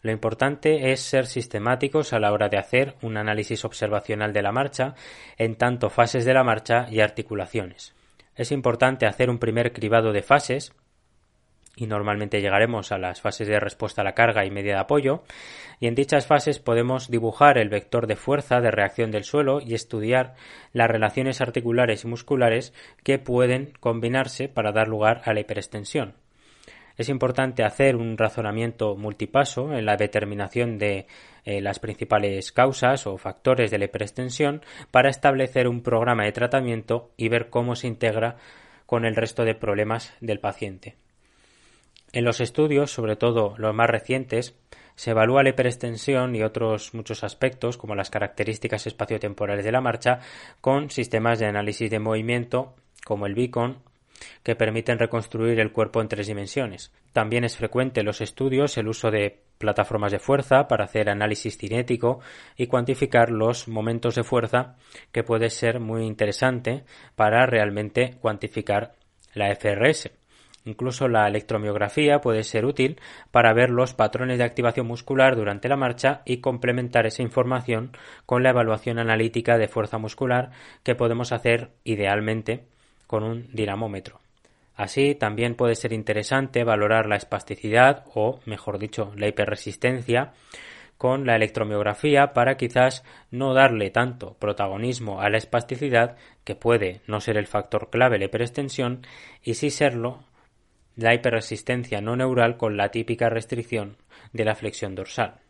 [0.03, 4.53] Lo importante es ser sistemáticos a la hora de hacer un análisis observacional de la
[4.53, 4.95] marcha
[5.39, 7.95] en tanto fases de la marcha y articulaciones.
[8.37, 10.73] Es importante hacer un primer cribado de fases
[11.77, 15.23] y normalmente llegaremos a las fases de respuesta a la carga y media de apoyo,
[15.79, 19.75] y en dichas fases podemos dibujar el vector de fuerza de reacción del suelo y
[19.75, 20.35] estudiar
[20.73, 22.73] las relaciones articulares y musculares
[23.05, 26.15] que pueden combinarse para dar lugar a la hiperextensión.
[26.97, 31.07] Es importante hacer un razonamiento multipaso en la determinación de
[31.45, 37.11] eh, las principales causas o factores de la hiperextensión para establecer un programa de tratamiento
[37.19, 38.37] y ver cómo se integra
[38.87, 40.97] con el resto de problemas del paciente.
[42.17, 44.55] En los estudios, sobre todo los más recientes,
[44.95, 50.21] se evalúa la hiperextensión y otros muchos aspectos, como las características espaciotemporales de la marcha,
[50.63, 52.75] con sistemas de análisis de movimiento,
[53.05, 53.81] como el Beacon,
[54.43, 56.91] que permiten reconstruir el cuerpo en tres dimensiones.
[57.13, 61.59] También es frecuente en los estudios el uso de plataformas de fuerza para hacer análisis
[61.59, 62.21] cinético
[62.57, 64.77] y cuantificar los momentos de fuerza,
[65.13, 68.95] que puede ser muy interesante para realmente cuantificar
[69.35, 70.16] la FRS.
[70.67, 73.01] Incluso la electromiografía puede ser útil
[73.31, 77.93] para ver los patrones de activación muscular durante la marcha y complementar esa información
[78.27, 80.51] con la evaluación analítica de fuerza muscular
[80.83, 82.65] que podemos hacer idealmente
[83.07, 84.19] con un dinamómetro.
[84.75, 90.33] Así también puede ser interesante valorar la espasticidad o, mejor dicho, la hiperresistencia
[90.99, 97.21] con la electromiografía para quizás no darle tanto protagonismo a la espasticidad, que puede no
[97.21, 99.07] ser el factor clave de hiperextensión,
[99.43, 100.25] y sí serlo
[100.97, 103.97] la hiperresistencia no neural con la típica restricción
[104.33, 105.41] de la flexión dorsal.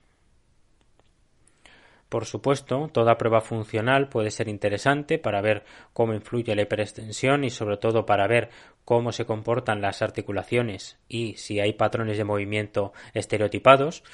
[2.09, 7.50] Por supuesto, toda prueba funcional puede ser interesante para ver cómo influye la hiperextensión y
[7.50, 8.50] sobre todo para ver
[8.85, 14.04] cómo se comportan las articulaciones y si hay patrones de movimiento estereotipados.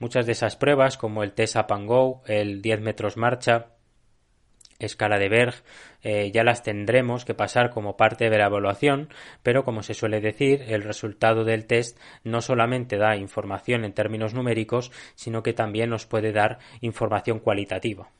[0.00, 3.77] Muchas de esas pruebas, como el TESA Pango, el 10 metros marcha,
[4.78, 5.54] escala de Berg
[6.02, 9.08] eh, ya las tendremos que pasar como parte de la evaluación,
[9.42, 14.34] pero como se suele decir, el resultado del test no solamente da información en términos
[14.34, 18.10] numéricos, sino que también nos puede dar información cualitativa.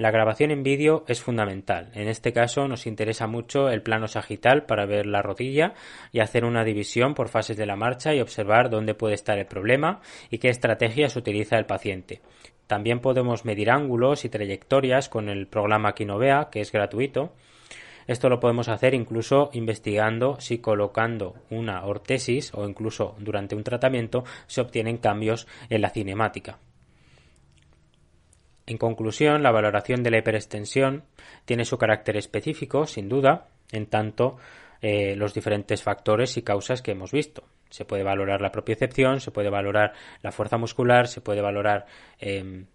[0.00, 1.90] La grabación en vídeo es fundamental.
[1.92, 5.74] En este caso nos interesa mucho el plano sagital para ver la rodilla
[6.10, 9.44] y hacer una división por fases de la marcha y observar dónde puede estar el
[9.44, 10.00] problema
[10.30, 12.22] y qué estrategias utiliza el paciente.
[12.70, 17.32] También podemos medir ángulos y trayectorias con el programa Quinovea, que es gratuito.
[18.06, 24.22] Esto lo podemos hacer incluso investigando si colocando una ortesis o incluso durante un tratamiento
[24.46, 26.60] se obtienen cambios en la cinemática.
[28.66, 31.02] En conclusión, la valoración de la hiperextensión
[31.46, 34.36] tiene su carácter específico, sin duda, en tanto
[34.82, 37.44] eh, los diferentes factores y causas que hemos visto.
[37.68, 41.86] Se puede valorar la propiocepción, se puede valorar la fuerza muscular, se puede valorar
[42.18, 42.66] em,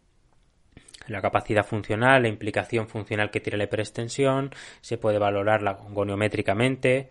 [1.08, 7.10] la capacidad funcional, la implicación funcional que tiene la hiperextensión, se puede valorar la goniométricamente,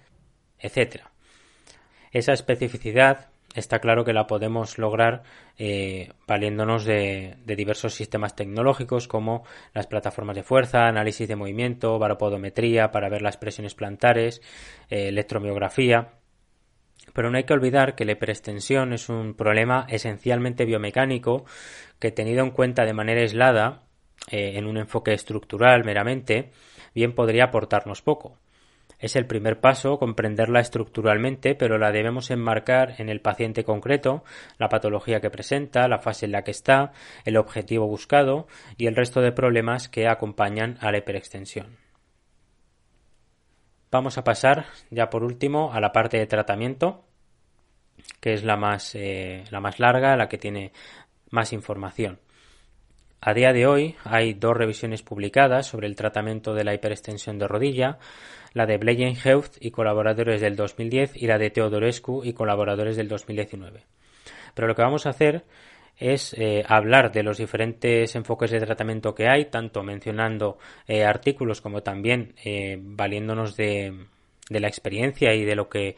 [0.58, 1.02] etc.
[2.12, 5.22] Esa especificidad está claro que la podemos lograr
[5.58, 12.90] eh, valiéndonos de, diversos sistemas tecnológicos como las plataformas de fuerza, análisis de movimiento, baropodometría
[12.90, 14.42] para ver las presiones plantares,
[14.90, 16.14] eh, electromiografía.
[17.12, 21.44] Pero no hay que olvidar que la hiperextensión es un problema esencialmente biomecánico
[22.00, 23.82] que tenido en cuenta de manera aislada,
[24.30, 26.50] eh, en un enfoque estructural meramente,
[26.94, 28.38] bien podría aportarnos poco.
[28.98, 34.24] Es el primer paso comprenderla estructuralmente, pero la debemos enmarcar en el paciente concreto,
[34.58, 36.92] la patología que presenta, la fase en la que está,
[37.24, 41.76] el objetivo buscado y el resto de problemas que acompañan a la hiperextensión.
[43.90, 47.04] Vamos a pasar ya por último a la parte de tratamiento,
[48.20, 50.72] que es la más, eh, la más larga, la que tiene
[51.30, 52.18] más información.
[53.26, 57.48] A día de hoy hay dos revisiones publicadas sobre el tratamiento de la hiperextensión de
[57.48, 57.96] rodilla,
[58.52, 63.08] la de Bleyen Health y colaboradores del 2010 y la de Teodorescu y colaboradores del
[63.08, 63.80] 2019.
[64.52, 65.42] Pero lo que vamos a hacer
[65.96, 71.62] es eh, hablar de los diferentes enfoques de tratamiento que hay, tanto mencionando eh, artículos
[71.62, 74.04] como también eh, valiéndonos de,
[74.50, 75.96] de, la experiencia y de lo que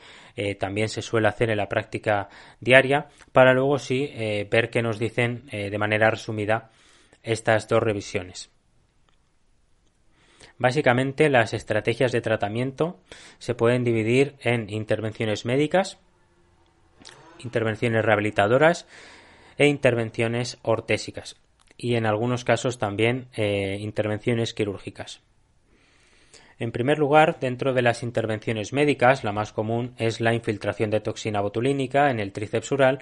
[0.61, 2.29] también se suele hacer en la práctica
[2.61, 4.13] diaria, para luego sí
[4.51, 6.71] ver qué nos dicen de manera resumida
[7.27, 8.51] estas dos revisiones.
[10.59, 12.99] Básicamente las estrategias de tratamiento
[13.39, 15.99] se pueden dividir en intervenciones médicas,
[17.41, 18.87] intervenciones rehabilitadoras
[19.59, 21.37] e intervenciones ortésicas
[21.77, 25.21] y en algunos casos también eh, intervenciones quirúrgicas.
[26.59, 31.01] En primer lugar, dentro de las intervenciones médicas, la más común es la infiltración de
[31.01, 33.01] toxina botulínica en el tríceps ural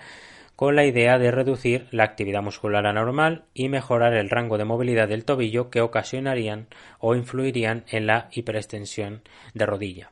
[0.56, 5.08] con la idea de reducir la actividad muscular anormal y mejorar el rango de movilidad
[5.08, 6.68] del tobillo que ocasionarían
[7.00, 10.10] o influirían en la hiperextensión de rodilla.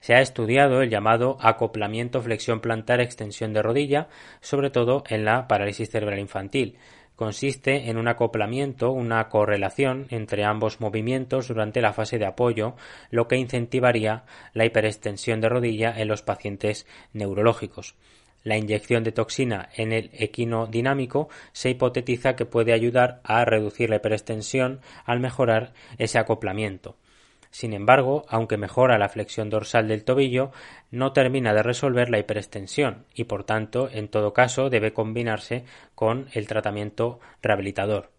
[0.00, 4.08] Se ha estudiado el llamado acoplamiento flexión plantar extensión de rodilla,
[4.40, 6.78] sobre todo en la parálisis cerebral infantil.
[7.14, 12.76] Consiste en un acoplamiento, una correlación entre ambos movimientos durante la fase de apoyo,
[13.10, 17.96] lo que incentivaría la hiperextensión de rodilla en los pacientes neurológicos
[18.46, 23.90] la inyección de toxina en el equino dinámico se hipotetiza que puede ayudar a reducir
[23.90, 26.94] la hiperextensión al mejorar ese acoplamiento.
[27.50, 30.52] Sin embargo, aunque mejora la flexión dorsal del tobillo,
[30.92, 35.64] no termina de resolver la hiperextensión y por tanto, en todo caso, debe combinarse
[35.96, 38.12] con el tratamiento rehabilitador.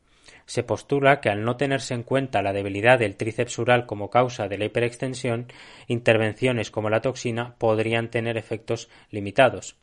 [0.45, 4.49] Se postula que al no tenerse en cuenta la debilidad del tríceps ural como causa
[4.49, 5.47] de la hiperextensión,
[5.87, 9.77] intervenciones como la toxina podrían tener efectos limitados.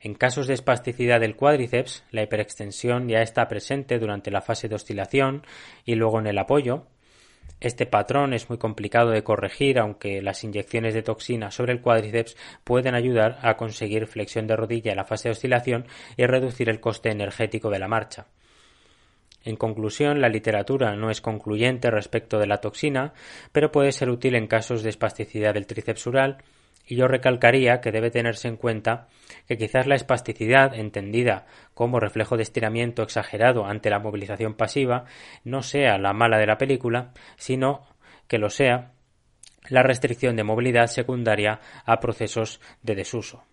[0.00, 4.76] En casos de espasticidad del cuádriceps, la hiperextensión ya está presente durante la fase de
[4.76, 5.44] oscilación
[5.84, 6.86] y luego en el apoyo.
[7.60, 12.36] Este patrón es muy complicado de corregir, aunque las inyecciones de toxina sobre el cuádriceps
[12.62, 15.86] pueden ayudar a conseguir flexión de rodilla en la fase de oscilación
[16.16, 18.26] y reducir el coste energético de la marcha.
[19.44, 23.14] En conclusión, la literatura no es concluyente respecto de la toxina,
[23.50, 26.38] pero puede ser útil en casos de espasticidad del tríceps ural,
[26.86, 29.08] y yo recalcaría que debe tenerse en cuenta
[29.46, 35.04] que quizás la espasticidad, entendida como reflejo de estiramiento exagerado ante la movilización pasiva,
[35.44, 37.82] no sea la mala de la película, sino
[38.26, 38.92] que lo sea
[39.68, 43.44] la restricción de movilidad secundaria a procesos de desuso.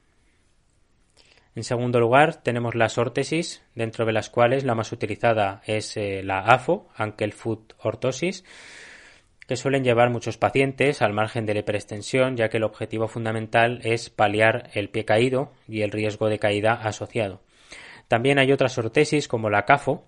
[1.55, 6.21] En segundo lugar, tenemos las órtesis, dentro de las cuales la más utilizada es eh,
[6.21, 8.43] la AFO, Ankle Foot Ortosis,
[9.47, 13.79] que suelen llevar muchos pacientes al margen de la hiperextensión, ya que el objetivo fundamental
[13.83, 17.41] es paliar el pie caído y el riesgo de caída asociado.
[18.07, 20.05] También hay otras ortesis como la CAFO,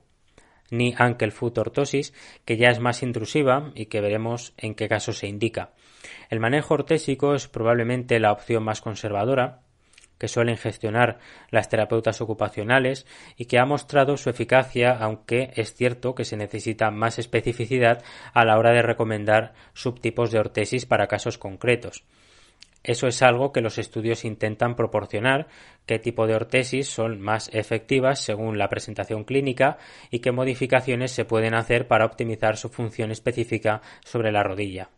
[0.69, 2.13] ni ankle foot ortosis,
[2.45, 5.71] que ya es más intrusiva y que veremos en qué caso se indica.
[6.29, 9.61] El manejo ortésico es probablemente la opción más conservadora,
[10.17, 13.05] que suelen gestionar las terapeutas ocupacionales
[13.35, 18.03] y que ha mostrado su eficacia, aunque es cierto que se necesita más especificidad
[18.33, 22.03] a la hora de recomendar subtipos de ortesis para casos concretos.
[22.83, 25.47] Eso es algo que los estudios intentan proporcionar,
[25.85, 29.77] qué tipo de ortesis son más efectivas según la presentación clínica
[30.09, 34.89] y qué modificaciones se pueden hacer para optimizar su función específica sobre la rodilla.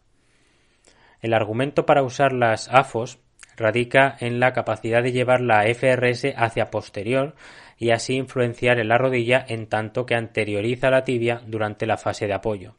[1.22, 3.20] El argumento para usar las AFOS
[3.60, 7.36] radica en la capacidad de llevar la FRS hacia posterior
[7.78, 12.28] y así influenciar en la rodilla en tanto que anterioriza la tibia durante la fase
[12.28, 12.76] de apoyo.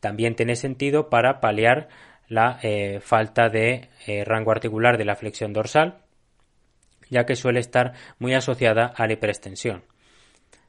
[0.00, 1.88] También tiene sentido para paliar
[2.28, 5.98] la eh, falta de eh, rango articular de la flexión dorsal,
[7.10, 9.84] ya que suele estar muy asociada a la hiperextensión.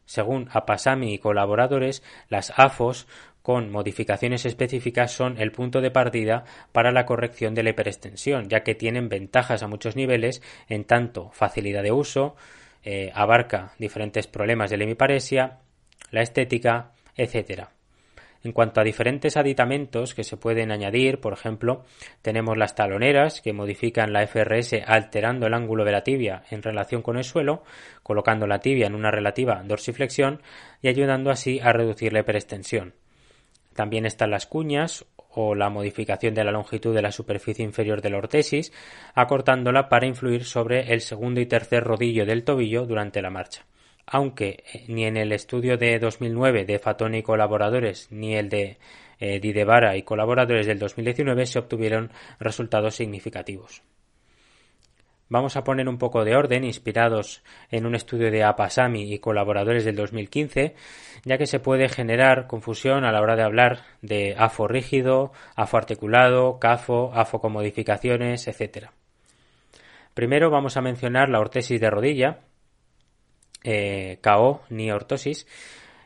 [0.06, 3.08] Según Apasami y colaboradores, las AFOS
[3.44, 8.64] con modificaciones específicas son el punto de partida para la corrección de la hiperextensión, ya
[8.64, 12.36] que tienen ventajas a muchos niveles en tanto facilidad de uso,
[12.84, 15.60] eh, abarca diferentes problemas de la hemiparesia,
[16.10, 17.66] la estética, etc.
[18.44, 21.84] En cuanto a diferentes aditamentos que se pueden añadir, por ejemplo,
[22.22, 27.02] tenemos las taloneras que modifican la FRS alterando el ángulo de la tibia en relación
[27.02, 27.64] con el suelo,
[28.04, 30.41] colocando la tibia en una relativa dorsiflexión
[30.82, 32.94] y ayudando así a reducir la hiperextensión.
[33.74, 35.05] También están las cuñas
[35.36, 38.71] o la modificación de la longitud de la superficie inferior de la ortesis,
[39.15, 43.65] acortándola para influir sobre el segundo y tercer rodillo del tobillo durante la marcha.
[44.05, 48.78] Aunque eh, ni en el estudio de 2009 de Fatoni y colaboradores ni el de
[49.19, 53.82] eh, Didevara y colaboradores del 2019 se obtuvieron resultados significativos.
[55.34, 59.84] Vamos a poner un poco de orden inspirados en un estudio de Apasami y colaboradores
[59.84, 60.76] del 2015,
[61.26, 65.78] ya que se puede generar confusión a la hora de hablar de AFO rígido, AFO
[65.78, 68.90] articulado, CAFO, AFO con modificaciones, etc.
[70.14, 72.42] Primero vamos a mencionar la ortesis de rodilla,
[73.64, 75.48] eh, KO ni ortosis,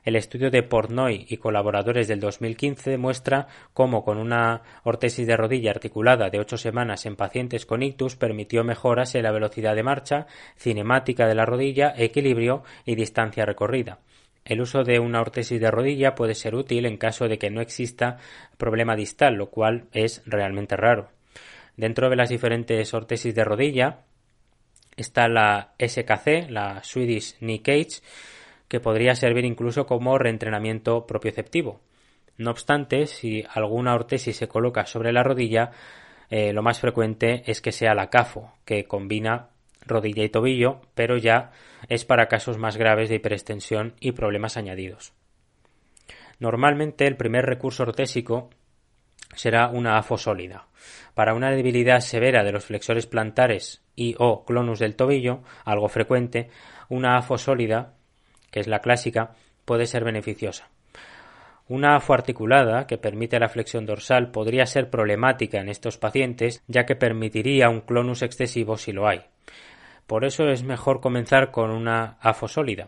[0.08, 5.72] el estudio de Portnoy y colaboradores del 2015 muestra cómo con una ortesis de rodilla
[5.72, 10.26] articulada de 8 semanas en pacientes con ictus permitió mejoras en la velocidad de marcha,
[10.56, 14.00] cinemática de la rodilla, equilibrio y distancia recorrida.
[14.46, 17.60] El uso de una ortesis de rodilla puede ser útil en caso de que no
[17.60, 18.16] exista
[18.58, 21.10] problema distal, lo cual es realmente raro.
[21.76, 24.06] Dentro de las diferentes ortesis de rodilla
[24.96, 28.00] está la SKC, la Swedish Knee Cage,
[28.68, 31.82] que podría servir incluso como reentrenamiento propioceptivo.
[32.38, 35.72] No obstante, si alguna ortesis se coloca sobre la rodilla,
[36.30, 39.50] eh, lo más frecuente es que sea la CAFO, que combina
[39.86, 41.52] rodilla y tobillo, pero ya
[41.88, 45.14] es para casos más graves de hiperextensión y problemas añadidos.
[46.40, 48.50] Normalmente el primer recurso ortésico
[49.36, 50.68] será una AFO sólida.
[51.16, 56.50] Para una debilidad severa de los flexores plantares y o clonus del tobillo, algo frecuente,
[56.90, 57.94] una AFO sólida
[58.52, 59.32] que es la clásica,
[59.66, 60.70] puede ser beneficiosa.
[61.70, 66.86] Una AFO articulada que permite la flexión dorsal podría ser problemática en estos pacientes, ya
[66.86, 69.26] que permitiría un clonus excesivo si lo hay.
[70.08, 72.88] Por eso es mejor comenzar con una AFO sólida.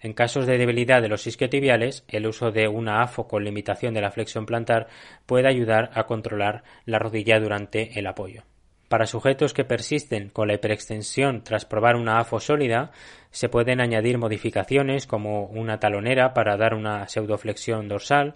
[0.00, 4.00] En casos de debilidad de los isquiotibiales, el uso de una AFO con limitación de
[4.00, 4.88] la flexión plantar
[5.26, 8.44] puede ayudar a controlar la rodilla durante el apoyo.
[8.88, 12.92] Para sujetos que persisten con la hiperextensión tras probar una AFO sólida,
[13.30, 18.34] se pueden añadir modificaciones como una talonera para dar una pseudoflexión dorsal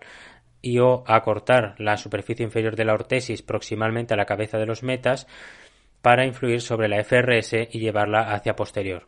[0.63, 4.83] y o acortar la superficie inferior de la ortesis proximalmente a la cabeza de los
[4.83, 5.27] metas
[6.03, 9.07] para influir sobre la FRS y llevarla hacia posterior.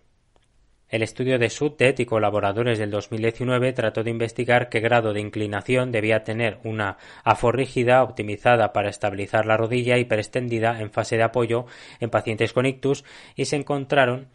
[0.90, 5.92] El estudio de Suddet y colaboradores del 2019 trató de investigar qué grado de inclinación
[5.92, 11.66] debía tener una aforrígida optimizada para estabilizar la rodilla hiperextendida en fase de apoyo
[12.00, 13.04] en pacientes con ictus
[13.36, 14.26] y se encontraron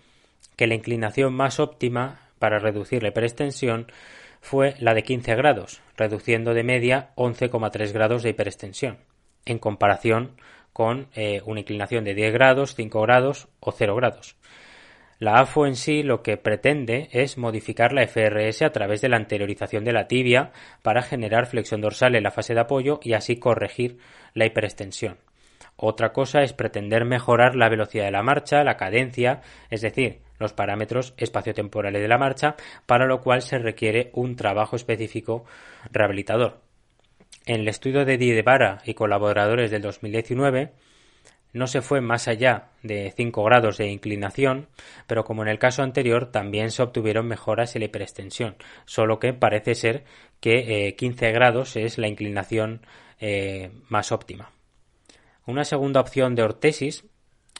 [0.55, 3.91] que la inclinación más óptima para reducir la hiperextensión
[4.39, 8.99] fue la de 15 grados, reduciendo de media 11,3 grados de hiperextensión,
[9.43, 10.37] en comparación
[10.71, 14.37] con eh, una inclinación de 10 grados, 5 grados o 0 grados.
[15.17, 19.15] La AFO en sí lo que pretende es modificar la FRS a través de la
[19.15, 20.51] anteriorización de la tibia
[20.81, 23.97] para generar flexión dorsal en la fase de apoyo y así corregir
[24.33, 25.17] la hiperextensión.
[25.77, 30.53] Otra cosa es pretender mejorar la velocidad de la marcha, la cadencia, es decir, los
[30.53, 32.55] parámetros espaciotemporales de la marcha,
[32.85, 35.45] para lo cual se requiere un trabajo específico
[35.91, 36.59] rehabilitador.
[37.45, 40.71] En el estudio de Diedevara y colaboradores del 2019
[41.55, 44.67] no se fue más allá de 5 grados de inclinación,
[45.07, 49.31] pero como en el caso anterior también se obtuvieron mejoras en la hiperextensión, solo que
[49.31, 50.03] parece ser
[50.41, 52.81] que 15 eh, grados es la inclinación
[53.21, 54.51] eh, más óptima.
[55.45, 57.05] Una segunda opción de ortesis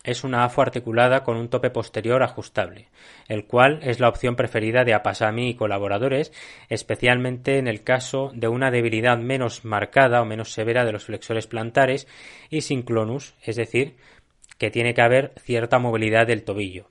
[0.06, 2.89] es una AFO articulada con un tope posterior ajustable,
[3.28, 6.32] el cual es la opción preferida de Apasami y colaboradores,
[6.70, 11.47] especialmente en el caso de una debilidad menos marcada o menos severa de los flexores
[11.47, 12.08] plantares
[12.49, 13.95] y sin clonus, es decir,
[14.58, 16.89] que tiene que haber cierta movilidad del tobillo.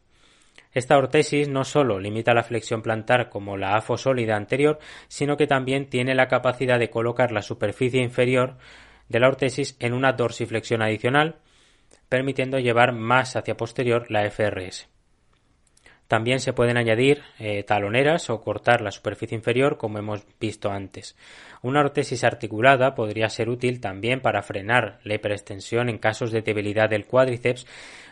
[0.73, 5.47] Esta ortesis no solo limita la flexión plantar como la AFO sólida anterior, sino que
[5.47, 8.57] también tiene la capacidad de colocar la superficie inferior
[9.09, 11.37] de la ortesis en una dorsiflexión adicional,
[12.15, 14.89] permitiendo llevar más hacia posterior la FRS.
[16.07, 21.17] También se pueden añadir eh, taloneras o cortar la superficie inferior como hemos visto antes.
[21.61, 26.89] Una ortesis articulada podría ser útil también para frenar la hiperextensión en casos de debilidad
[26.89, 27.67] del cuádriceps,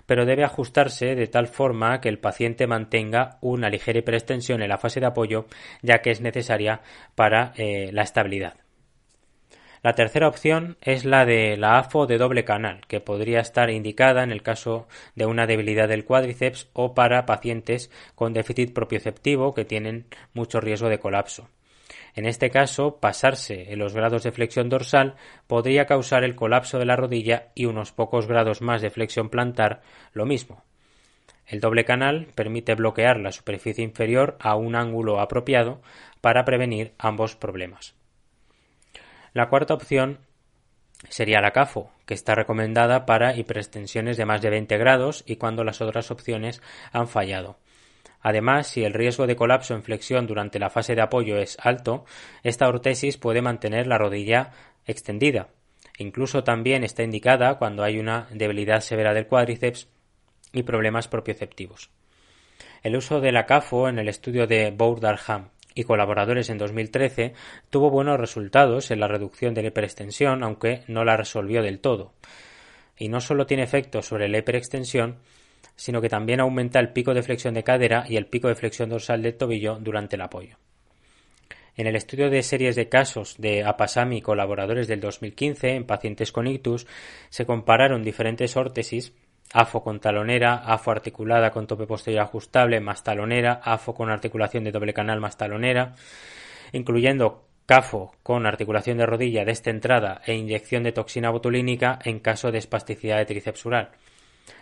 [0.04, 4.78] pero debe ajustarse de tal forma que el paciente mantenga una ligera hiperextensión en la
[4.78, 5.46] fase de apoyo,
[5.80, 6.80] ya que es necesaria
[7.14, 8.61] para eh, la estabilidad.
[9.82, 14.22] La tercera opción es la de la AFO de doble canal, que podría estar indicada
[14.22, 19.64] en el caso de una debilidad del cuádriceps o para pacientes con déficit propioceptivo que
[19.64, 21.48] tienen mucho riesgo de colapso.
[22.14, 25.16] En este caso, pasarse en los grados de flexión dorsal
[25.48, 29.82] podría causar el colapso de la rodilla y unos pocos grados más de flexión plantar
[30.12, 30.62] lo mismo.
[31.44, 35.82] El doble canal permite bloquear la superficie inferior a un ángulo apropiado
[36.20, 37.96] para prevenir ambos problemas.
[39.32, 40.18] La cuarta opción
[41.08, 45.64] sería la CAFO, que está recomendada para hiperextensiones de más de 20 grados y cuando
[45.64, 46.60] las otras opciones
[46.92, 47.58] han fallado.
[48.20, 52.04] Además, si el riesgo de colapso en flexión durante la fase de apoyo es alto,
[52.42, 54.52] esta ortesis puede mantener la rodilla
[54.86, 55.48] extendida.
[55.98, 59.88] Incluso también está indicada cuando hay una debilidad severa del cuádriceps
[60.52, 61.90] y problemas propioceptivos.
[62.82, 67.34] El uso de la CAFO en el estudio de Bourdarham y colaboradores en 2013
[67.70, 72.12] tuvo buenos resultados en la reducción de la hiperextensión, aunque no la resolvió del todo.
[72.96, 75.16] Y no solo tiene efectos sobre la hiperextensión,
[75.76, 78.90] sino que también aumenta el pico de flexión de cadera y el pico de flexión
[78.90, 80.56] dorsal del tobillo durante el apoyo.
[81.74, 86.30] En el estudio de series de casos de Apasami y colaboradores del 2015 en pacientes
[86.30, 86.86] con ictus
[87.30, 89.14] se compararon diferentes órtesis
[89.52, 94.72] AFO con talonera, AFO articulada con tope posterior ajustable más talonera, AFO con articulación de
[94.72, 95.94] doble canal más talonera,
[96.72, 102.58] incluyendo CAFO con articulación de rodilla descentrada e inyección de toxina botulínica en caso de
[102.58, 103.64] espasticidad de tríceps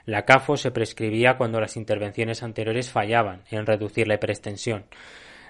[0.05, 4.85] La CAFO se prescribía cuando las intervenciones anteriores fallaban en reducir la hiperextensión.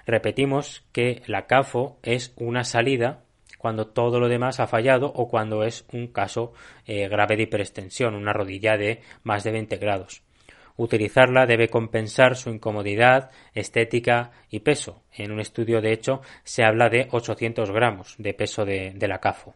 [0.05, 3.23] Repetimos que la CAFO es una salida
[3.61, 6.51] cuando todo lo demás ha fallado o cuando es un caso
[6.87, 10.23] eh, grave de hiperextensión, una rodilla de más de 20 grados.
[10.77, 15.03] Utilizarla debe compensar su incomodidad, estética y peso.
[15.13, 19.53] En un estudio, de hecho, se habla de 800 gramos de peso de la CAFO.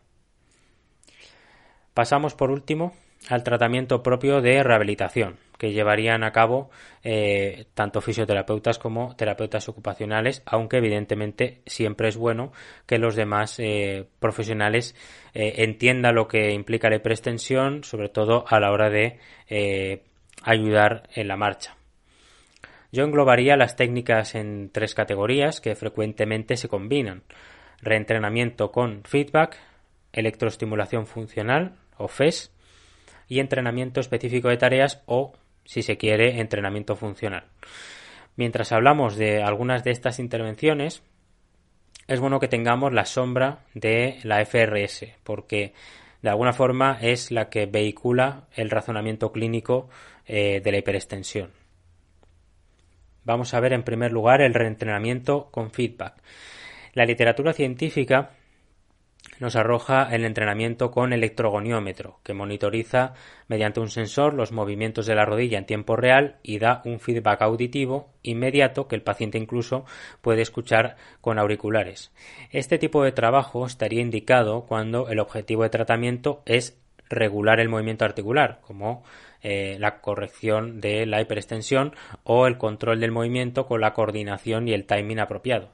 [1.96, 2.94] Pasamos, por último,
[3.30, 6.70] al tratamiento propio de rehabilitación que llevarían a cabo
[7.04, 12.52] eh, tanto fisioterapeutas como terapeutas ocupacionales, aunque evidentemente siempre es bueno
[12.86, 14.96] que los demás eh, profesionales
[15.34, 19.20] eh, entiendan lo que implica la hiperextensión, sobre todo a la hora de
[20.44, 21.76] ayudar en la marcha.
[22.92, 27.24] Yo englobaría las técnicas en tres categorías que frecuentemente se combinan.
[27.82, 29.58] Reentrenamiento con feedback,
[30.14, 32.55] electroestimulación funcional o FES
[33.28, 35.34] y entrenamiento específico de tareas o
[35.66, 37.46] si se quiere, entrenamiento funcional.
[38.36, 41.02] Mientras hablamos de algunas de estas intervenciones,
[42.08, 45.74] es bueno que tengamos la sombra de la FRS, porque
[46.22, 49.90] de alguna forma es la que vehicula el razonamiento clínico
[50.26, 51.52] eh, de la hiperextensión.
[53.24, 56.22] Vamos a ver en primer lugar el reentrenamiento con feedback.
[56.94, 58.32] La literatura científica
[59.40, 63.14] nos arroja el entrenamiento con electrogoniómetro, que monitoriza
[63.48, 67.42] mediante un sensor los movimientos de la rodilla en tiempo real y da un feedback
[67.42, 69.86] auditivo inmediato que el paciente incluso
[70.22, 72.12] puede escuchar con auriculares.
[72.52, 76.80] Este tipo de trabajo estaría indicado cuando el objetivo de tratamiento es
[77.10, 79.04] regular el movimiento articular, como
[79.42, 84.74] eh, la corrección de la hiperextensión o el control del movimiento con la coordinación y
[84.74, 85.70] el timing apropiado.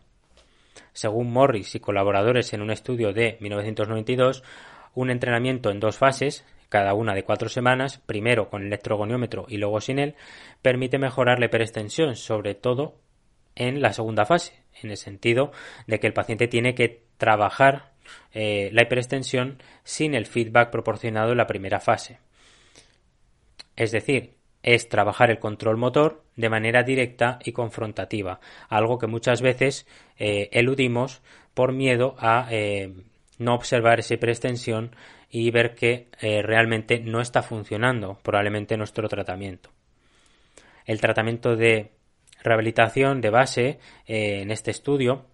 [0.94, 4.44] Según Morris y colaboradores en un estudio de 1992,
[4.94, 9.82] un entrenamiento en dos fases, cada una de cuatro semanas, primero con electrogoniómetro y luego
[9.82, 10.16] sin él,
[10.62, 12.96] permite mejorar la hiperextensión, sobre todo
[13.56, 15.52] en la segunda fase, en el sentido
[15.88, 17.92] de que el paciente tiene que trabajar
[18.34, 22.20] eh, la hiperextensión sin el feedback proporcionado en la primera fase.
[23.76, 29.42] Es decir, es trabajar el control motor de manera directa y confrontativa, algo que muchas
[29.42, 29.88] veces
[30.18, 31.22] eh, eludimos
[31.54, 32.94] por miedo a eh,
[33.38, 34.96] no observar esa hiperextensión
[35.30, 39.70] y ver que eh, realmente no está funcionando probablemente nuestro tratamiento.
[40.86, 41.92] El tratamiento de
[42.44, 45.28] rehabilitación de base en este estudio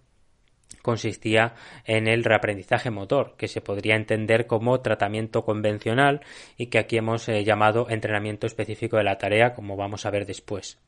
[0.82, 1.54] consistía
[1.86, 6.20] en el reaprendizaje motor, que se podría entender como tratamiento convencional
[6.58, 10.78] y que aquí hemos llamado entrenamiento específico de la tarea, como vamos a ver después.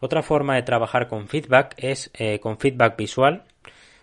[0.00, 3.44] Otra forma de trabajar con feedback es eh, con feedback visual,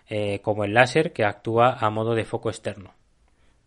[0.07, 2.93] eh, como el láser que actúa a modo de foco externo.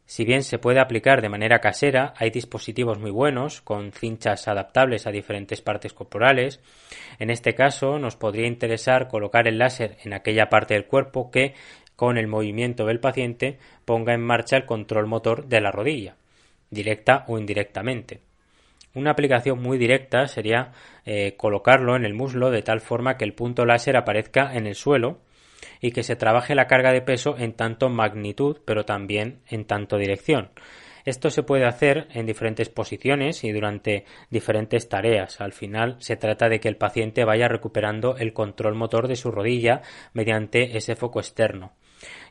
[0.07, 5.07] Si bien se puede aplicar de manera casera, hay dispositivos muy buenos con cinchas adaptables
[5.07, 6.61] a diferentes partes corporales.
[7.21, 11.55] En este caso, nos podría interesar colocar el láser en aquella parte del cuerpo que,
[11.95, 16.17] con el movimiento del paciente, ponga en marcha el control motor de la rodilla,
[16.71, 18.21] directa o indirectamente.
[18.93, 20.73] Una aplicación muy directa sería
[21.05, 24.75] eh, colocarlo en el muslo de tal forma que el punto láser aparezca en el
[24.75, 25.21] suelo
[25.81, 29.97] y que se trabaje la carga de peso en tanto magnitud, pero también en tanto
[29.97, 30.51] dirección.
[31.05, 35.41] Esto se puede hacer en diferentes posiciones y durante diferentes tareas.
[35.41, 39.31] Al final se trata de que el paciente vaya recuperando el control motor de su
[39.31, 39.83] rodilla
[40.13, 41.73] mediante ese foco externo.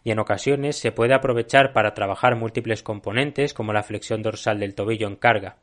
[0.04, 4.76] Y en ocasiones se puede aprovechar para trabajar múltiples componentes como la flexión dorsal del
[4.76, 5.58] tobillo en carga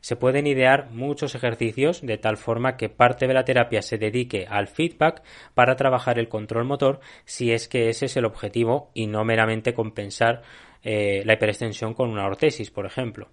[0.00, 4.46] se pueden idear muchos ejercicios de tal forma que parte de la terapia se dedique
[4.48, 5.22] al feedback
[5.54, 9.74] para trabajar el control motor si es que ese es el objetivo y no meramente
[9.74, 10.42] compensar
[10.82, 13.28] eh, la hiperextensión con una ortesis, por ejemplo.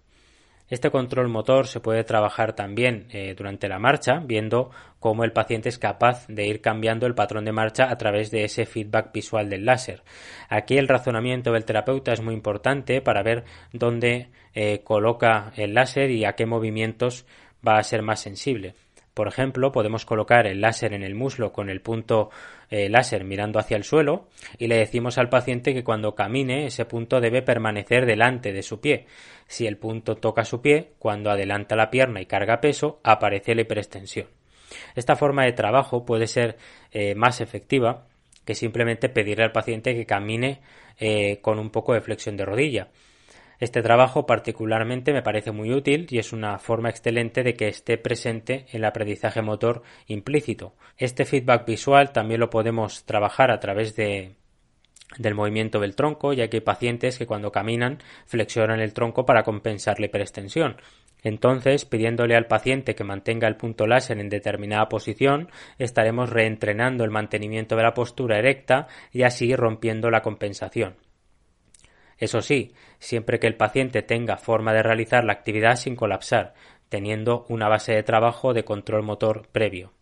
[0.69, 5.69] Este control motor se puede trabajar también eh, durante la marcha, viendo cómo el paciente
[5.69, 9.49] es capaz de ir cambiando el patrón de marcha a través de ese feedback visual
[9.49, 10.03] del láser.
[10.49, 16.11] Aquí el razonamiento del terapeuta es muy importante para ver dónde eh, coloca el láser
[16.11, 17.25] y a qué movimientos
[17.65, 18.75] va a ser más sensible.
[19.17, 22.29] Por ejemplo, podemos colocar el láser en el muslo con el punto
[22.69, 24.27] eh, láser mirando hacia el suelo
[24.59, 28.79] y le decimos al paciente que cuando camine ese punto debe permanecer delante de su
[28.79, 29.07] pie.
[29.47, 33.61] Si el punto toca su pie, cuando adelanta la pierna y carga peso, aparece la
[33.61, 34.27] hiperextensión.
[34.95, 36.55] Esta forma de trabajo puede ser
[36.91, 38.05] eh, más efectiva
[38.45, 40.61] que simplemente pedirle al paciente que camine
[40.99, 42.89] eh, con un poco de flexión de rodilla.
[43.59, 47.97] Este trabajo particularmente me parece muy útil y es una forma excelente de que esté
[47.97, 50.75] presente el aprendizaje motor implícito.
[50.97, 54.35] Este feedback visual también lo podemos trabajar a través de
[55.17, 59.43] del movimiento del tronco, ya que hay pacientes que cuando caminan flexionan el tronco para
[59.43, 60.75] compensar la hiperextensión.
[61.23, 65.49] Entonces, pidiéndole al paciente que mantenga el punto láser en determinada posición,
[65.79, 71.06] estaremos reentrenando el mantenimiento de la postura erecta y así rompiendo la compensación.
[72.17, 76.53] Eso sí, siempre que el paciente tenga forma de realizar la actividad sin colapsar,
[76.89, 79.93] teniendo una base de trabajo de control motor previo.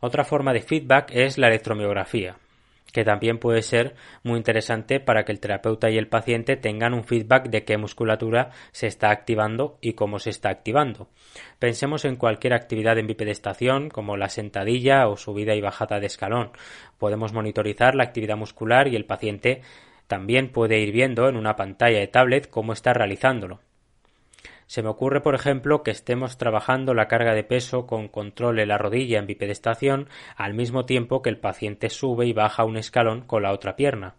[0.00, 2.36] Otra forma de feedback es la electromiografía,
[2.92, 7.04] que también puede ser muy interesante para que el terapeuta y el paciente tengan un
[7.04, 11.08] feedback de qué musculatura se está activando y cómo se está activando.
[11.58, 16.52] Pensemos en cualquier actividad en bipedestación, como la sentadilla o subida y bajada de escalón.
[16.98, 19.62] Podemos monitorizar la actividad muscular y el paciente
[20.06, 23.60] también puede ir viendo en una pantalla de tablet cómo está realizándolo.
[24.66, 28.66] Se me ocurre, por ejemplo, que estemos trabajando la carga de peso con control de
[28.66, 33.22] la rodilla en bipedestación al mismo tiempo que el paciente sube y baja un escalón
[33.22, 34.16] con la otra pierna.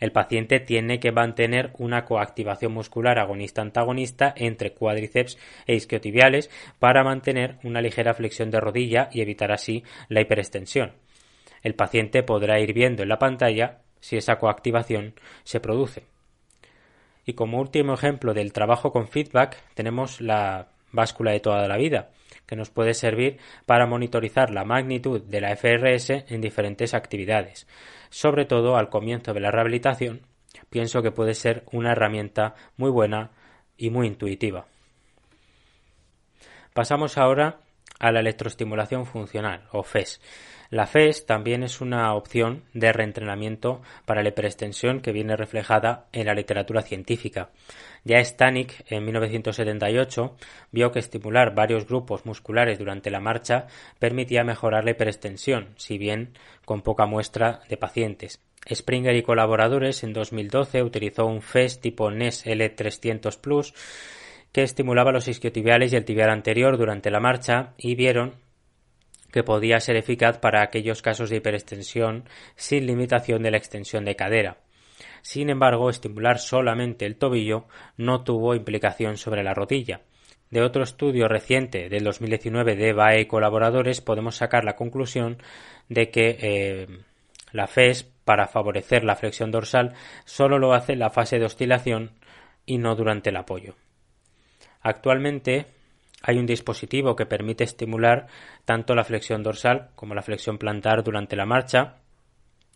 [0.00, 7.58] El paciente tiene que mantener una coactivación muscular agonista-antagonista entre cuádriceps e isquiotibiales para mantener
[7.62, 10.94] una ligera flexión de rodilla y evitar así la hiperextensión.
[11.62, 16.04] El paciente podrá ir viendo en la pantalla si esa coactivación se produce.
[17.24, 22.10] Y como último ejemplo del trabajo con feedback tenemos la báscula de toda la vida,
[22.46, 27.66] que nos puede servir para monitorizar la magnitud de la FRS en diferentes actividades.
[28.10, 30.22] Sobre todo al comienzo de la rehabilitación,
[30.68, 33.30] pienso que puede ser una herramienta muy buena
[33.76, 34.66] y muy intuitiva.
[36.74, 37.60] Pasamos ahora
[38.00, 40.20] a la electroestimulación funcional, o FES,
[40.72, 46.24] la FES también es una opción de reentrenamiento para la hiperextensión que viene reflejada en
[46.24, 47.50] la literatura científica.
[48.04, 50.34] Ya Stanik, en 1978,
[50.70, 53.66] vio que estimular varios grupos musculares durante la marcha
[53.98, 56.32] permitía mejorar la hiperextensión, si bien
[56.64, 58.40] con poca muestra de pacientes.
[58.72, 63.74] Springer y colaboradores en 2012 utilizó un FES tipo NES L300 Plus
[64.52, 68.41] que estimulaba los isquiotibiales y el tibial anterior durante la marcha y vieron
[69.32, 74.14] que podía ser eficaz para aquellos casos de hiperextensión sin limitación de la extensión de
[74.14, 74.58] cadera.
[75.22, 77.66] Sin embargo, estimular solamente el tobillo
[77.96, 80.02] no tuvo implicación sobre la rodilla.
[80.50, 85.38] De otro estudio reciente del 2019 de BAE y colaboradores podemos sacar la conclusión
[85.88, 86.86] de que eh,
[87.52, 92.10] la FES, para favorecer la flexión dorsal, solo lo hace en la fase de oscilación
[92.66, 93.76] y no durante el apoyo.
[94.82, 95.66] Actualmente,
[96.22, 98.26] hay un dispositivo que permite estimular
[98.64, 101.96] tanto la flexión dorsal como la flexión plantar durante la marcha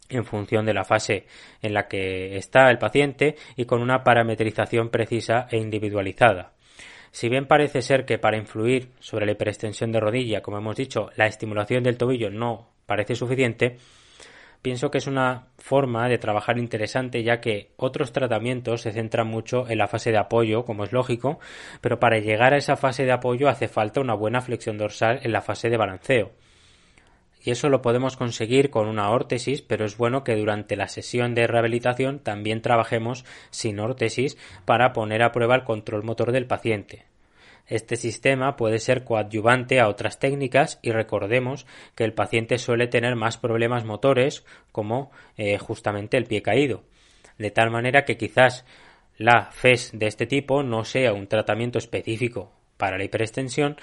[0.09, 1.27] en función de la fase
[1.63, 6.53] en la que está el paciente y con una parametrización precisa e individualizada.
[7.11, 11.11] Si bien parece ser que para influir sobre la hiperextensión de rodilla, como hemos dicho,
[11.17, 13.79] la estimulación del tobillo no parece suficiente,
[14.63, 19.69] pienso que es una forma de trabajar interesante ya que otros tratamientos se centran mucho
[19.69, 21.39] en la fase de apoyo, como es lógico,
[21.81, 25.33] pero para llegar a esa fase de apoyo hace falta una buena flexión dorsal en
[25.33, 26.33] la fase de balanceo.
[27.47, 31.35] Y eso lo podemos conseguir con una órtesis, pero es bueno que durante la sesión
[31.35, 37.07] de rehabilitación también trabajemos sin órtesis para poner a prueba el control motor del paciente.
[37.67, 43.17] Este sistema puede ser coadyuvante a otras técnicas y recordemos que el paciente suele tener
[43.17, 46.85] más problemas motores como eh, justamente el pie caído.
[47.39, 48.65] De tal manera que quizás
[49.19, 53.77] la FES de este tipo no sea un tratamiento específico para la hiperextensión,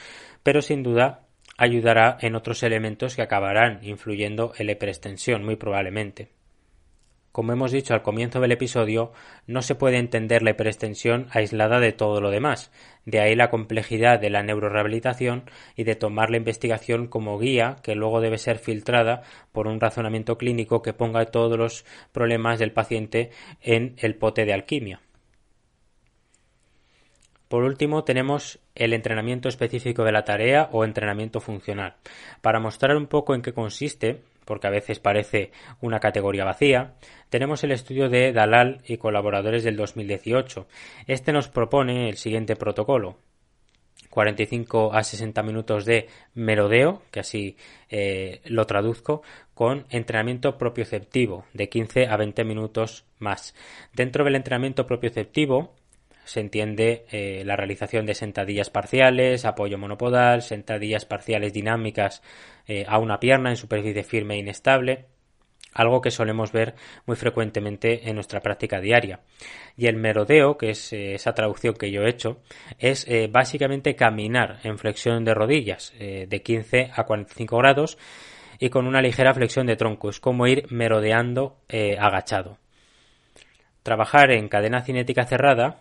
[0.44, 1.22] pero sin duda
[1.58, 6.30] ayudará en otros elementos que acabarán influyendo en la hiperextensión muy probablemente.
[7.34, 9.12] Como hemos dicho al comienzo del episodio,
[9.48, 12.72] no se puede entender la hiperextensión aislada de todo lo demás,
[13.06, 17.96] de ahí la complejidad de la neurorehabilitación y de tomar la investigación como guía que
[17.96, 23.32] luego debe ser filtrada por un razonamiento clínico que ponga todos los problemas del paciente
[23.64, 25.02] en el pote de alquimia.
[27.48, 31.96] Por último, tenemos el entrenamiento específico de la tarea o entrenamiento funcional.
[32.42, 36.94] Para mostrar un poco en qué consiste, porque a veces parece una categoría vacía,
[37.30, 40.68] tenemos el estudio de Dalal y colaboradores del 2018.
[41.08, 43.18] Este nos propone el siguiente protocolo.
[44.10, 47.58] 45 a 60 minutos de merodeo, que así
[47.90, 49.24] eh, lo traduzco,
[49.56, 53.56] con entrenamiento propioceptivo de 15 a 20 minutos más.
[53.92, 55.74] Dentro del entrenamiento propioceptivo
[56.26, 62.22] se entiende eh, la realización de sentadillas parciales, apoyo monopodal, sentadillas parciales dinámicas
[62.68, 65.06] eh, a una pierna en superficie firme e inestable,
[65.74, 69.22] algo que solemos ver muy frecuentemente en nuestra práctica diaria.
[69.76, 72.42] Y el merodeo, que es eh, esa traducción que yo he hecho,
[72.78, 77.98] es básicamente caminar en flexión de rodillas de 15 a 45 grados
[78.60, 80.10] y con una ligera flexión de tronco.
[80.10, 81.58] Es como ir merodeando
[82.00, 82.60] agachado.
[83.82, 85.80] Trabajar en cadena cinética cerrada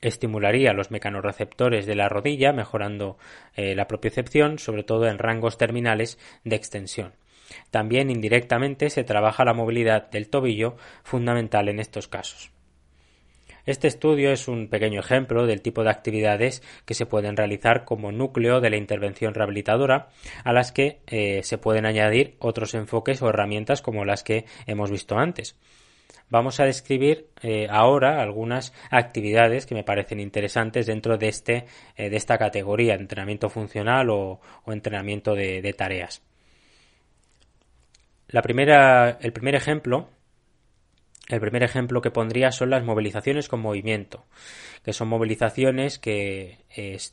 [0.00, 3.18] estimularía los mecanorreceptores de la rodilla, mejorando
[3.54, 7.12] eh, la propiocepción, sobre todo en rangos terminales de extensión.
[7.70, 12.50] También indirectamente se trabaja la movilidad del tobillo, fundamental en estos casos.
[13.66, 18.12] Este estudio es un pequeño ejemplo del tipo de actividades que se pueden realizar como
[18.12, 20.08] núcleo de la intervención rehabilitadora,
[20.44, 24.90] a las que eh, se pueden añadir otros enfoques o herramientas como las que hemos
[24.90, 25.56] visto antes.
[26.30, 31.66] Vamos a describir eh, ahora algunas actividades que me parecen interesantes dentro de, este,
[31.96, 36.22] eh, de esta categoría, entrenamiento funcional o, entrenamiento de, tareas.
[38.28, 40.08] La primera, el primer ejemplo
[41.28, 44.26] el primer ejemplo que pondría son las movilizaciones con movimiento,
[44.84, 46.58] que son movilizaciones que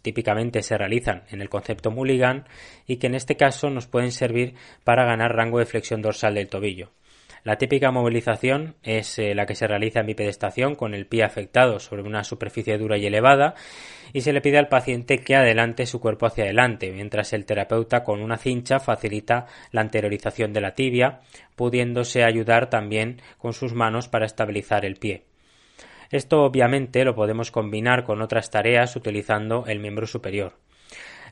[0.01, 2.45] típicamente se realizan en el concepto Mulligan
[2.85, 6.49] y que en este caso nos pueden servir para ganar rango de flexión dorsal del
[6.49, 6.91] tobillo.
[7.43, 11.79] La típica movilización es eh, la que se realiza en bipedestación con el pie afectado
[11.79, 13.55] sobre una superficie dura y elevada
[14.13, 18.03] y se le pide al paciente que adelante su cuerpo hacia adelante, mientras el terapeuta
[18.03, 21.21] con una cincha facilita la anteriorización de la tibia,
[21.55, 25.23] pudiéndose ayudar también con sus manos para estabilizar el pie.
[26.11, 30.53] Esto obviamente lo podemos combinar con otras tareas utilizando el miembro superior.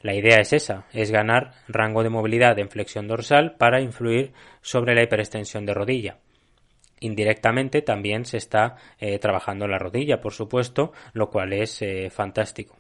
[0.02, 4.32] La idea es esa, es ganar rango de movilidad en flexión dorsal para influir
[4.62, 6.18] sobre la hiperextensión de rodilla.
[7.02, 12.78] Indirectamente también se está eh, trabajando la rodilla, por supuesto, lo cual es eh, fantástico.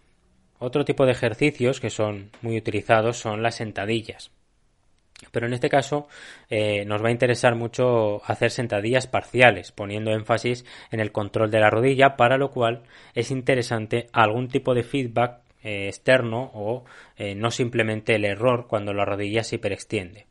[0.59, 4.32] Otro tipo de ejercicios que son muy utilizados son las sentadillas.
[5.32, 6.07] Pero en este caso
[6.49, 11.59] eh, nos va a interesar mucho hacer sentadillas parciales, poniendo énfasis en el control de
[11.59, 16.86] la rodilla, para lo cual es interesante algún tipo de feedback eh, externo o
[17.18, 20.26] eh, no simplemente el error cuando la rodilla se hiperextiende.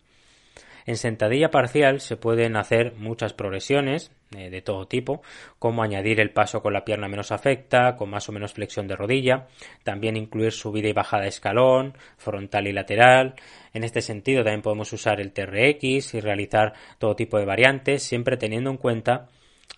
[0.87, 5.21] En sentadilla parcial se pueden hacer muchas progresiones eh, de todo tipo,
[5.59, 8.97] como añadir el paso con la pierna menos afecta, con más o menos flexión de
[8.97, 9.49] rodilla,
[9.83, 13.35] también incluir subida y bajada de escalón, frontal y lateral.
[13.75, 18.39] En este sentido también podemos usar el TRX y realizar todo tipo de variantes, siempre
[18.39, 19.29] teniendo en cuenta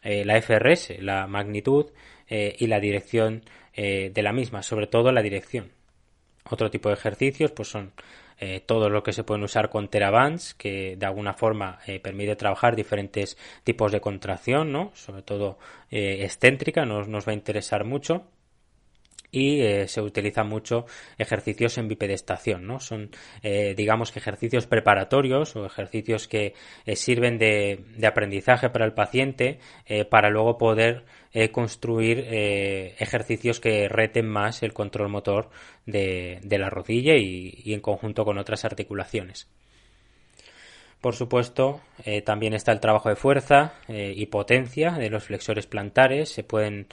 [0.04, 1.90] la FRS, la magnitud
[2.28, 3.42] y la dirección
[3.82, 5.72] eh, de la misma, sobre todo la dirección.
[6.50, 7.92] Otro tipo de ejercicios pues son
[8.38, 12.36] eh, todo lo que se pueden usar con Terabands, que de alguna forma eh, permite
[12.36, 14.92] trabajar diferentes tipos de contracción, ¿no?
[14.94, 15.58] sobre todo
[15.90, 18.26] excéntrica, nos, nos va a interesar mucho
[19.32, 20.86] y eh, se utilizan mucho
[21.18, 22.80] ejercicios en bipedestación, ¿no?
[22.80, 23.10] Son,
[23.42, 26.54] eh, digamos que ejercicios preparatorios o ejercicios que
[26.86, 29.60] eh, sirven de, aprendizaje para el paciente
[30.08, 31.04] para luego poder
[31.52, 35.50] construir ejercicios que reten más el control motor
[35.86, 39.48] de, la rodilla y, en conjunto con otras articulaciones.
[41.00, 41.80] Por supuesto,
[42.24, 46.30] también está el trabajo de fuerza y potencia de los flexores plantares.
[46.30, 46.88] Se pueden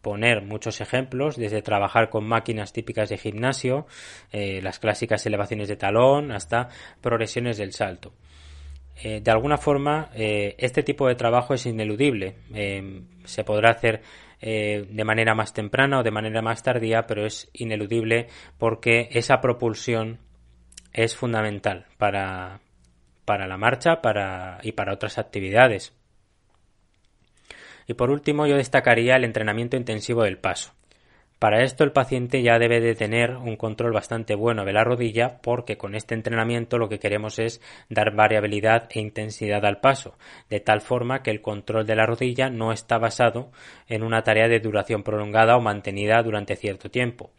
[0.00, 3.86] poner muchos ejemplos, desde trabajar con máquinas típicas de gimnasio,
[4.32, 6.68] eh, las clásicas elevaciones de talón, hasta
[7.00, 8.12] progresiones del salto.
[9.02, 12.36] Eh, de alguna forma, eh, este tipo de trabajo es ineludible.
[13.24, 14.02] se podrá hacer
[14.40, 20.18] de manera más temprana o de manera más tardía, pero es ineludible porque esa propulsión
[20.94, 22.60] es fundamental para,
[23.24, 25.94] para la marcha para, y para otras actividades.
[27.86, 30.72] Y por último, yo destacaría el entrenamiento intensivo del paso.
[31.40, 35.40] Para esto el paciente ya debe de tener un control bastante bueno de la rodilla
[35.40, 40.18] porque con este entrenamiento lo que queremos es dar variabilidad e intensidad al paso,
[40.50, 43.52] de tal forma que el control de la rodilla no está basado
[43.88, 47.30] en una tarea de duración prolongada o mantenida durante cierto tiempo,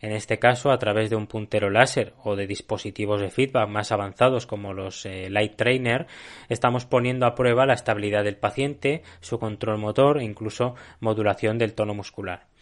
[0.00, 3.92] en este caso a través de un puntero láser o de dispositivos de feedback más
[3.92, 6.06] avanzados como los eh, Light Trainer,
[6.48, 11.74] estamos poniendo a prueba la estabilidad del paciente, su control motor e incluso modulación del
[11.74, 12.53] tono muscular.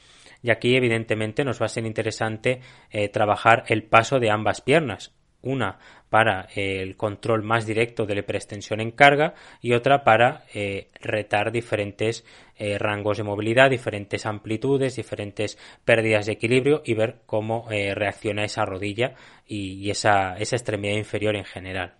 [0.43, 5.13] Y aquí evidentemente nos va a ser interesante eh, trabajar el paso de ambas piernas
[5.43, 5.79] una
[6.09, 11.53] para el control más directo de la hiperextensión en carga y otra para eh, retar
[11.53, 12.25] diferentes
[12.57, 18.45] eh, rangos de movilidad, diferentes amplitudes, diferentes pérdidas de equilibrio y ver cómo eh, reacciona
[18.45, 19.15] esa rodilla
[19.47, 21.95] y, esa, esa extremidad inferior en general.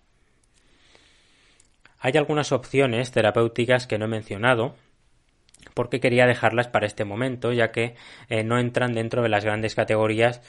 [1.99, 4.75] Hay algunas opciones terapéuticas que no he mencionado,
[5.73, 7.95] porque quería dejarlas para este momento, ya que
[8.45, 10.41] no entran dentro de las grandes categorías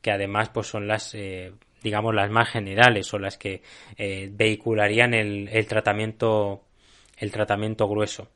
[0.00, 3.62] que además pues son las eh, digamos las más generales o las que
[3.96, 6.64] eh, vehicularían el, el, tratamiento
[7.18, 8.28] el tratamiento grueso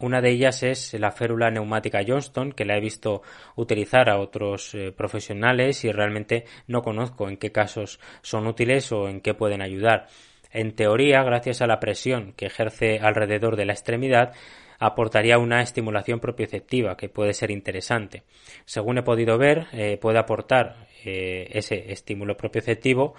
[0.00, 3.22] una de ellas es la férula neumática Johnston, que la he visto
[3.56, 9.08] utilizar a otros eh, profesionales y realmente no conozco en qué casos son útiles o
[9.08, 10.06] en qué pueden ayudar.
[10.52, 14.34] En teoría, gracias a la presión que ejerce alrededor de la extremidad,
[14.78, 18.22] aportaría una estimulación propioceptiva que puede ser interesante.
[18.64, 19.66] Según he podido ver,
[20.00, 23.14] puede aportar eh, ese estímulo propioceptivo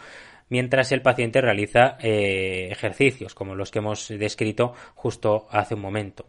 [0.50, 6.26] mientras el paciente realiza eh, ejercicios como los que hemos descrito justo hace un momento.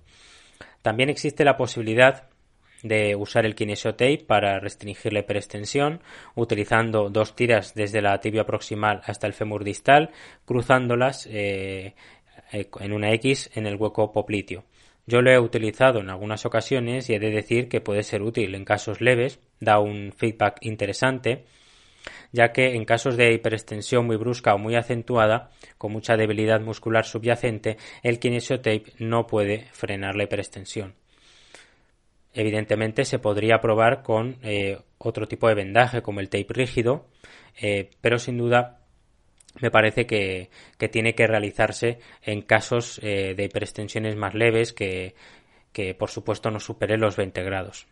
[0.80, 2.28] También existe la posibilidad
[2.82, 6.00] de usar el kinesiotape para restringir la hiperextensión,
[6.34, 10.10] utilizando dos tiras desde la tibia proximal hasta el fémur distal,
[10.44, 11.94] cruzándolas eh,
[12.52, 14.64] en una X en el hueco popliteo.
[15.06, 18.54] Yo lo he utilizado en algunas ocasiones y he de decir que puede ser útil
[18.54, 21.44] en casos leves, da un feedback interesante,
[22.32, 27.04] ya que en casos de hiperextensión muy brusca o muy acentuada, con mucha debilidad muscular
[27.04, 30.94] subyacente, el kinesiotape no puede frenar la hiperextensión.
[32.32, 37.06] Evidentemente se podría probar con eh, otro tipo de vendaje como el tape rígido,
[37.60, 38.79] eh, pero sin duda
[39.60, 40.50] me parece que,
[40.90, 45.14] tiene que realizarse en casos eh, de hiperextensiones más leves que,
[45.72, 47.86] que por supuesto no supere los 20 grados.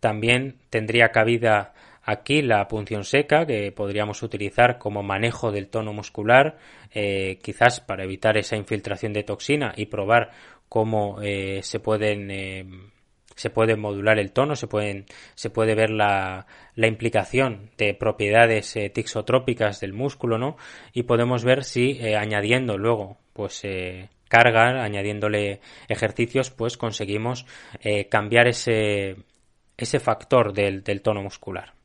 [0.00, 6.58] También tendría cabida aquí la punción seca que podríamos utilizar como manejo del tono muscular,
[6.92, 10.30] eh, quizás para evitar esa infiltración de toxina y probar
[10.68, 12.92] cómo eh, se pueden
[13.36, 18.74] se puede modular el tono, se, pueden, se puede ver la, la implicación de propiedades
[18.76, 20.56] eh, tixotrópicas del músculo, ¿no?
[20.92, 27.46] Y podemos ver si eh, añadiendo luego, pues, eh, carga, añadiéndole ejercicios, pues conseguimos
[28.10, 29.14] cambiar ese,
[29.76, 31.75] ese factor del, del tono muscular.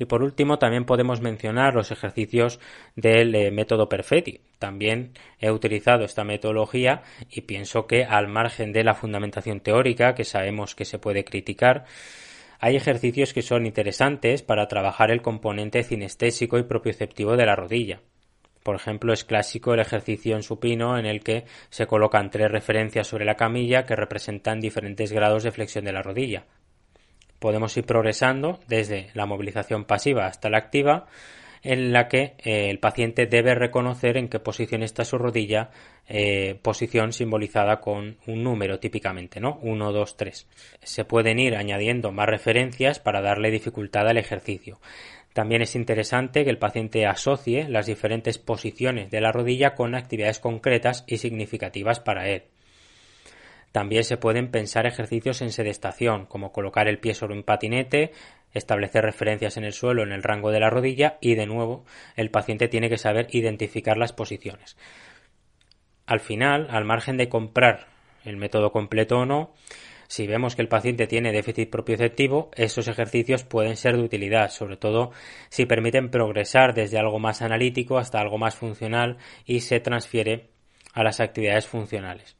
[0.00, 2.58] Y por último, también podemos mencionar los ejercicios
[2.96, 4.40] del eh, método Perfetti.
[4.58, 10.24] También he utilizado esta metodología y pienso que al margen de la fundamentación teórica, que
[10.24, 11.84] sabemos que se puede criticar,
[12.60, 18.00] hay ejercicios que son interesantes para trabajar el componente cinestésico y propioceptivo de la rodilla.
[18.62, 23.06] Por ejemplo, es clásico el ejercicio en supino en el que se colocan tres referencias
[23.06, 26.46] sobre la camilla que representan diferentes grados de flexión de la rodilla
[27.40, 31.06] podemos ir progresando desde la movilización pasiva hasta la activa,
[31.62, 35.70] en la que eh, el paciente debe reconocer en qué posición está su rodilla,
[36.08, 39.58] eh, posición simbolizada con un número típicamente, ¿no?
[39.62, 40.48] 1, 2, 3.
[40.82, 44.80] Se pueden ir añadiendo más referencias para darle dificultad al ejercicio.
[45.32, 50.40] También es interesante que el paciente asocie las diferentes posiciones de la rodilla con actividades
[50.40, 52.44] concretas y significativas para él.
[53.72, 58.12] También se pueden pensar ejercicios en sedestación, como colocar el pie sobre un patinete,
[58.52, 61.84] establecer referencias en el suelo en el rango de la rodilla y de nuevo
[62.16, 64.76] el paciente tiene que saber identificar las posiciones.
[66.06, 67.86] Al final, al margen de comprar
[68.24, 69.54] el método completo o no,
[70.08, 74.76] si vemos que el paciente tiene déficit propioceptivo, esos ejercicios pueden ser de utilidad, sobre
[74.76, 75.12] todo
[75.50, 80.48] si permiten progresar desde algo más analítico hasta algo más funcional y se transfiere
[80.92, 82.39] a las actividades funcionales.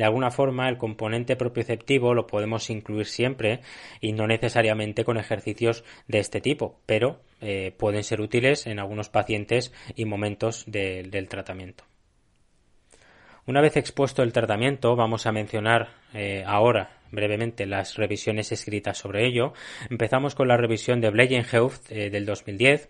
[0.00, 3.60] De alguna forma, el componente propioceptivo lo podemos incluir siempre
[4.00, 9.10] y no necesariamente con ejercicios de este tipo, pero eh, pueden ser útiles en algunos
[9.10, 11.84] pacientes y momentos del tratamiento.
[13.44, 19.26] Una vez expuesto el tratamiento, vamos a mencionar eh, ahora brevemente las revisiones escritas sobre
[19.26, 19.52] ello.
[19.90, 22.88] Empezamos con la revisión de Bleyenheuft eh, del 2010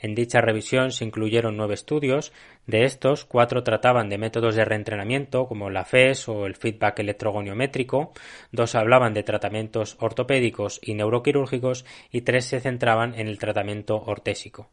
[0.00, 2.32] en dicha revisión se incluyeron nueve estudios,
[2.66, 8.12] de estos cuatro trataban de métodos de reentrenamiento como la FES o el feedback electrogoniométrico,
[8.52, 11.84] dos hablaban de tratamientos ortopédicos y neuroquirúrgicos.
[12.10, 14.70] Y tres se centraban en el tratamiento ortésico.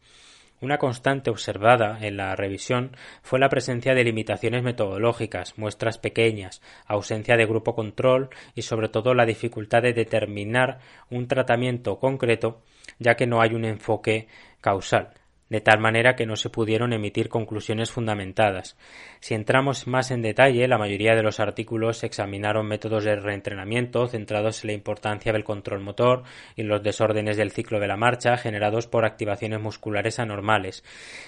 [0.60, 7.38] Una constante observada en la revisión fue la presencia de limitaciones metodológicas, muestras pequeñas, ausencia
[7.38, 10.80] de grupo control y sobre todo la dificultad de determinar
[11.12, 12.64] un tratamiento concreto
[12.98, 14.28] ya que no hay un enfoque
[14.60, 15.14] causal.
[15.50, 18.78] De tal manera que no se pudieron emitir conclusiones fundamentadas.
[19.20, 24.64] Si entramos más en detalle, la mayoría de los artículos examinaron métodos de reentrenamiento centrados
[24.64, 26.24] en la importancia del control motor
[26.56, 30.84] y los desórdenes del ciclo de la marcha generados por activaciones musculares anormales.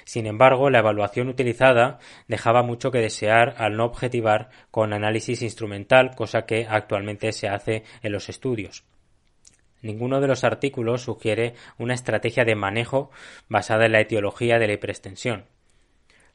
[0.06, 6.16] Sin embargo, la evaluación utilizada dejaba mucho que desear al no objetivar con análisis instrumental,
[6.16, 8.84] cosa que actualmente se hace en los estudios.
[9.82, 13.12] Ninguno de los artículos sugiere una estrategia de manejo
[13.48, 15.46] basada en la etiología de la hiperextensión.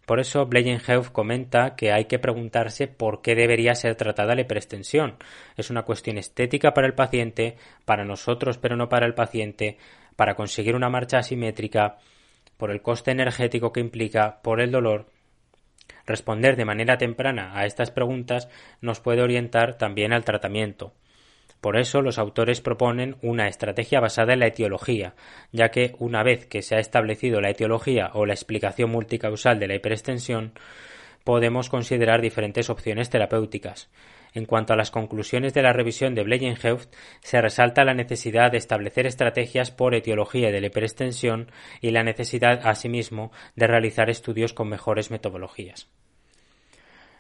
[0.07, 5.17] Por eso, Bleyenheuf comenta que hay que preguntarse por qué debería ser tratada la hiperextensión.
[5.57, 9.79] Es una cuestión estética para el paciente, para nosotros pero no para el paciente,
[10.17, 11.97] para conseguir una marcha asimétrica,
[12.59, 15.07] por el coste energético que implica, por el dolor.
[16.07, 18.49] Responder de manera temprana a estas preguntas
[18.83, 20.93] nos puede orientar también al tratamiento.
[21.65, 25.15] Por eso los autores proponen una estrategia basada en la etiología,
[25.51, 29.69] ya que una vez que se ha establecido la etiología o la explicación multicausal de
[29.69, 30.53] la hiperextensión,
[31.25, 33.89] podemos considerar diferentes opciones terapéuticas.
[34.35, 36.91] En cuanto a las conclusiones de la revisión de Bleyenheuft,
[37.23, 41.51] se resalta la necesidad de establecer estrategias por etiología de la hiperextensión
[41.81, 45.89] y la necesidad, asimismo, de realizar estudios con mejores metodologías.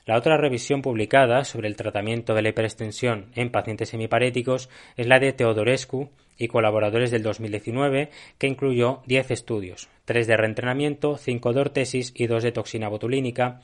[0.07, 5.19] La otra revisión publicada sobre el tratamiento de la hiperextensión en pacientes semiparéticos es la
[5.19, 11.61] de Teodorescu y colaboradores del 2019, que incluyó 10 estudios, 3 de reentrenamiento, 5 de
[11.61, 13.61] ortesis y 2 de toxina botulínica,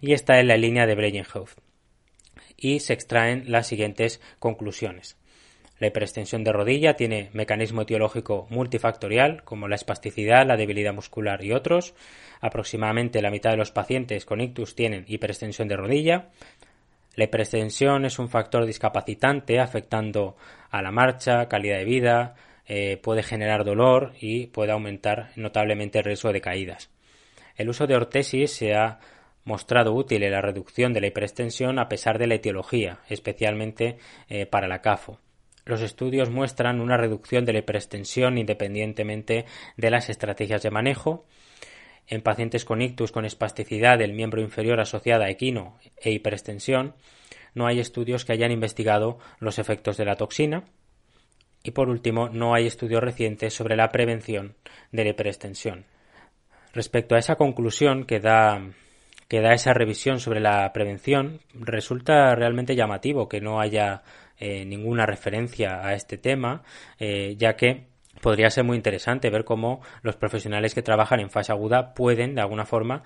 [0.00, 1.56] y está en la línea de Breyenhoff.
[2.56, 5.16] Y se extraen las siguientes conclusiones.
[5.82, 11.50] La hiperextensión de rodilla tiene mecanismo etiológico multifactorial, como la espasticidad, la debilidad muscular y
[11.50, 11.96] otros.
[12.40, 16.28] Aproximadamente la mitad de los pacientes con ictus tienen hiperextensión de rodilla.
[17.16, 20.36] La hiperextensión es un factor discapacitante afectando
[20.70, 22.36] a la marcha, calidad de vida,
[22.68, 26.90] eh, puede generar dolor y puede aumentar notablemente el riesgo de caídas.
[27.56, 29.00] El uso de ortesis se ha
[29.42, 34.46] mostrado útil en la reducción de la hiperextensión a pesar de la etiología, especialmente eh,
[34.46, 35.18] para la CAFO.
[35.64, 39.46] Los estudios muestran una reducción de la hiperextensión independientemente
[39.76, 41.26] de las estrategias de manejo.
[42.08, 46.94] En pacientes con ictus con espasticidad del miembro inferior asociada a equino e hiperextensión,
[47.54, 50.64] no hay estudios que hayan investigado los efectos de la toxina.
[51.62, 54.56] Y por último, no hay estudios recientes sobre la prevención
[54.90, 55.84] de la hiperextensión.
[56.72, 58.60] Respecto a esa conclusión que da,
[59.28, 64.02] que da esa revisión sobre la prevención, resulta realmente llamativo que no haya
[64.38, 66.62] eh, ninguna referencia a este tema,
[66.98, 67.86] eh, ya que
[68.20, 72.40] podría ser muy interesante ver cómo los profesionales que trabajan en fase aguda pueden, de
[72.40, 73.02] alguna forma,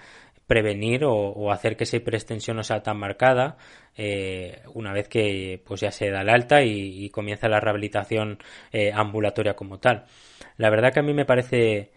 [0.46, 3.56] prevenir o, hacer que esa hiperextensión no sea tan marcada
[3.96, 8.38] eh, una vez que pues ya se da el alta y, comienza la rehabilitación
[8.94, 10.04] ambulatoria como tal.
[10.56, 11.90] La verdad que a mí me parece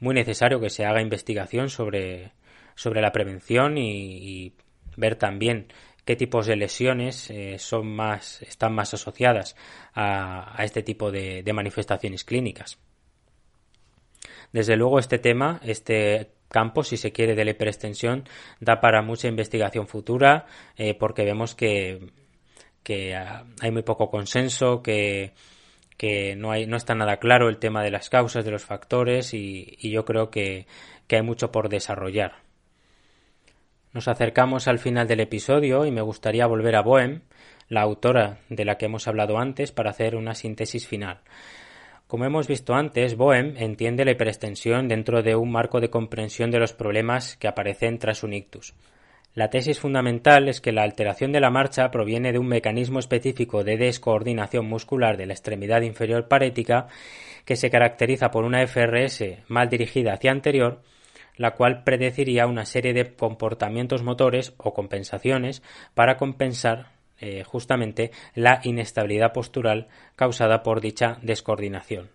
[0.00, 2.32] muy necesario que se haga investigación sobre,
[2.74, 4.52] sobre la prevención y, y
[4.96, 5.66] ver también
[6.04, 9.56] qué tipos de lesiones eh, son más, están más asociadas
[9.94, 12.78] a, este tipo de, manifestaciones clínicas.
[14.52, 18.24] Desde luego este tema, este campo, si se quiere, de la hiperextensión,
[18.60, 20.46] da para mucha investigación futura
[20.76, 22.10] eh, porque vemos que,
[23.60, 25.32] hay muy poco consenso, que,
[26.36, 30.30] no está nada claro el tema de las causas, de los factores y, yo creo
[30.30, 30.66] que
[31.08, 32.41] hay mucho por desarrollar.
[33.92, 37.20] Nos acercamos al final del episodio y me gustaría volver a Bohem,
[37.68, 41.20] la autora de la que hemos hablado antes, para hacer una síntesis final.
[42.06, 46.58] Como hemos visto antes, Bohem entiende la hiperextensión dentro de un marco de comprensión de
[46.58, 48.74] los problemas que aparecen tras un ictus.
[49.34, 53.62] La tesis fundamental es que la alteración de la marcha proviene de un mecanismo específico
[53.62, 56.86] de descoordinación muscular de la extremidad inferior parética
[57.44, 60.80] que se caracteriza por una FRS mal dirigida hacia anterior
[61.36, 65.62] la cual predeciría una serie de comportamientos motores o compensaciones
[65.94, 72.10] para compensar eh, justamente la inestabilidad postural causada por dicha descoordinación.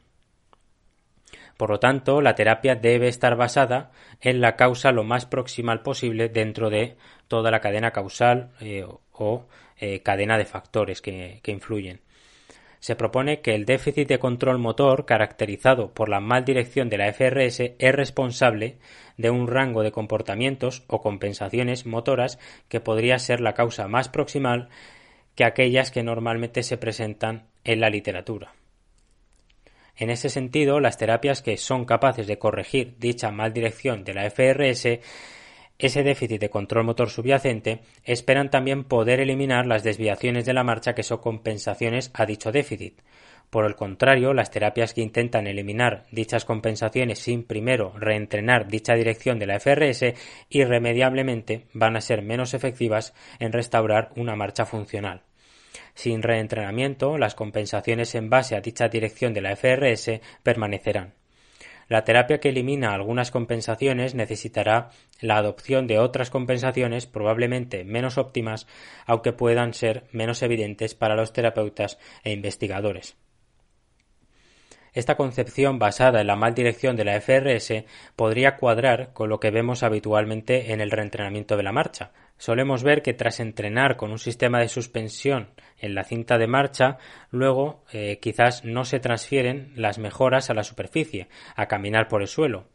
[1.56, 3.92] Por lo tanto, la terapia debe estar basada
[4.22, 9.48] en la causa lo más proximal posible dentro de toda la cadena causal eh, o
[9.78, 12.02] eh, cadena de factores que influyen
[12.80, 17.12] se propone que el déficit de control motor caracterizado por la mal dirección de la
[17.12, 18.78] FRS es responsable
[19.18, 22.40] de un rango de comportamientos o compensaciones motoras
[22.70, 24.70] que podría ser la causa más proximal
[25.36, 28.54] que aquellas que normalmente se presentan en la literatura.
[29.96, 34.30] En ese sentido, las terapias que son capaces de corregir dicha mal dirección de la
[34.30, 35.00] FRS
[35.80, 40.94] ese déficit de control motor subyacente, esperan también poder eliminar las desviaciones de la marcha
[40.94, 43.02] que son compensaciones a dicho déficit.
[43.50, 49.40] Por el contrario, las terapias que intentan eliminar dichas compensaciones sin primero reentrenar dicha dirección
[49.40, 50.14] de la FRS
[50.50, 55.22] irremediablemente van a ser menos efectivas en restaurar una marcha funcional.
[55.94, 61.17] Sin reentrenamiento, las compensaciones en base a dicha dirección de la FRS permanecerán.
[61.88, 64.90] La terapia que elimina algunas compensaciones necesitará
[65.22, 68.68] la adopción de otras compensaciones probablemente menos óptimas,
[69.06, 73.16] aunque puedan ser menos evidentes para los terapeutas e investigadores.
[74.98, 77.84] Esta concepción basada en la mal dirección de la FRS
[78.16, 82.14] podría cuadrar con lo que vemos habitualmente en el reentrenamiento de la marcha.
[82.40, 86.98] Solemos ver que tras entrenar con un sistema de suspensión en la cinta de marcha,
[87.30, 92.28] luego eh, quizás no se transfieren las mejoras a la superficie, a caminar por el
[92.28, 92.66] suelo.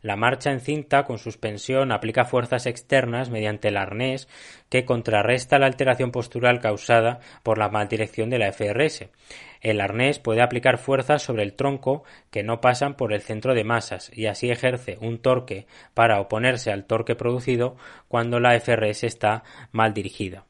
[0.00, 4.28] La marcha en cinta con suspensión aplica fuerzas externas mediante el arnés
[4.70, 9.10] que contrarresta la alteración postural causada por la mal dirección de la FRS.
[9.60, 13.64] El arnés puede aplicar fuerzas sobre el tronco que no pasan por el centro de
[13.64, 17.76] masas y así ejerce un torque para oponerse al torque producido
[18.08, 20.44] cuando la FRS está mal dirigida.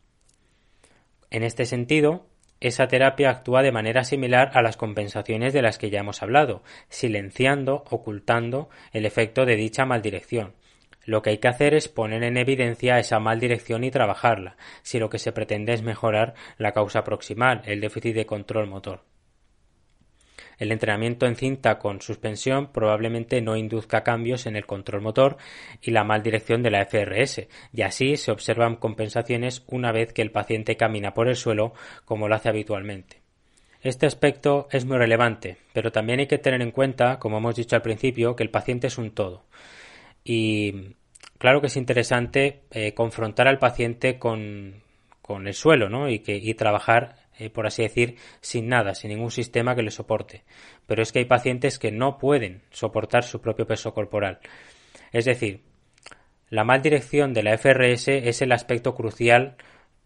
[1.31, 2.27] En este sentido,
[2.61, 6.63] esa terapia actúa de manera similar a las compensaciones de las que ya hemos hablado,
[6.89, 10.55] silenciando, ocultando el efecto de dicha maldirección.
[11.07, 15.09] Lo que hay que hacer es poner en evidencia esa maldirección y trabajarla, si lo
[15.09, 19.05] que se pretende es mejorar la causa proximal, el déficit de control motor.
[20.59, 25.37] El entrenamiento en cinta con suspensión probablemente no induzca cambios en el control motor
[25.81, 30.23] y la mal dirección de la FRS, y así se observan compensaciones una vez que
[30.23, 31.73] el paciente camina por el suelo
[32.05, 33.21] como lo hace habitualmente.
[33.83, 37.77] Este aspecto es muy relevante, pero también hay que tener en cuenta, como hemos dicho
[37.77, 39.45] al principio, que el paciente es un todo.
[40.29, 40.97] Y
[41.39, 44.83] claro que es interesante eh, confrontar al paciente con,
[45.23, 46.09] con el suelo ¿no?
[46.09, 49.91] y, que, y trabajar eh, por así decir, sin nada, sin ningún sistema que le
[49.91, 50.43] soporte.
[50.87, 54.39] Pero es que hay pacientes que no pueden soportar su propio peso corporal.
[55.13, 55.61] Es decir,
[56.49, 59.57] la mal dirección de la FRS es el aspecto crucial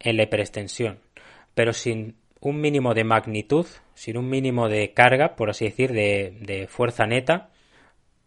[0.00, 0.98] en la hiperextensión,
[1.54, 6.36] pero sin un mínimo de magnitud, sin un mínimo de carga, por así decir, de,
[6.40, 7.50] de fuerza neta,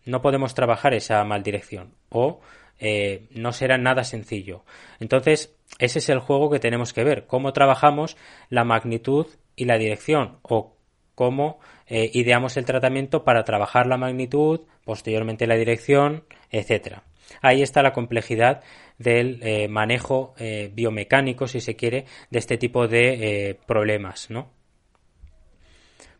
[0.05, 2.41] no podemos trabajar esa mal dirección o
[2.79, 4.63] eh, no será nada sencillo.
[4.99, 8.17] Entonces, ese es el juego que tenemos que ver, cómo trabajamos
[8.49, 10.75] la magnitud y la dirección o
[11.15, 17.03] cómo eh, ideamos el tratamiento para trabajar la magnitud, posteriormente la dirección, etcétera.
[17.41, 18.63] Ahí está la complejidad
[18.97, 20.35] del eh, manejo
[20.73, 24.49] biomecánico, si se quiere, de este tipo de problemas, ¿no?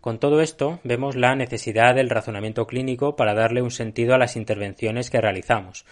[0.03, 4.35] Con todo esto, vemos la necesidad del razonamiento clínico para darle un sentido a las
[4.35, 5.85] intervenciones que realizamos.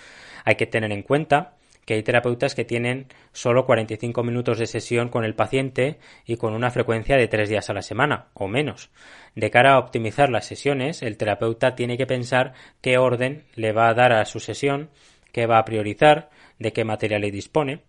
[0.44, 1.56] Hay que tener en cuenta
[1.86, 6.54] que hay terapeutas que tienen solo 45 minutos de sesión con el paciente y con
[6.54, 8.90] una frecuencia de tres días a la semana o menos.
[9.34, 12.52] De cara a optimizar las sesiones, el terapeuta tiene que pensar
[12.82, 14.90] qué orden le va a dar a su sesión,
[15.32, 17.84] qué va a priorizar, de qué material dispone.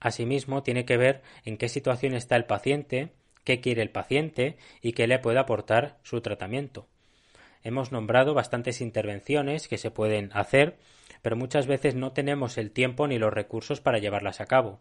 [0.00, 3.12] Asimismo, tiene que ver en qué situación está el paciente,
[3.48, 6.86] qué quiere el paciente y qué le puede aportar su tratamiento.
[7.64, 10.76] Hemos nombrado bastantes intervenciones que se pueden hacer
[11.22, 14.80] pero muchas veces no tenemos el tiempo ni los recursos para llevarlas a cabo.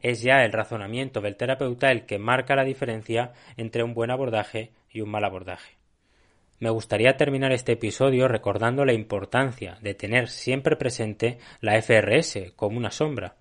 [0.00, 4.72] Es ya el razonamiento del terapeuta el que marca la diferencia entre un buen abordaje
[4.90, 5.76] y un mal abordaje.
[6.60, 12.78] Me gustaría terminar este episodio recordando la importancia de tener siempre presente la FRS como
[12.78, 13.34] una sombra.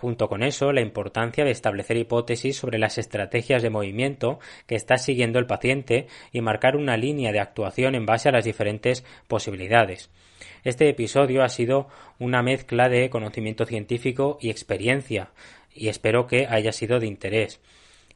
[0.00, 4.38] Junto con eso, la importancia de establecer hipótesis sobre las estrategias de movimiento
[4.68, 8.44] que está siguiendo el paciente y marcar una línea de actuación en base a las
[8.44, 10.08] diferentes posibilidades.
[10.62, 11.88] Este episodio ha sido
[12.20, 15.32] una mezcla de conocimiento científico y experiencia,
[15.74, 17.60] y espero que haya sido de interés.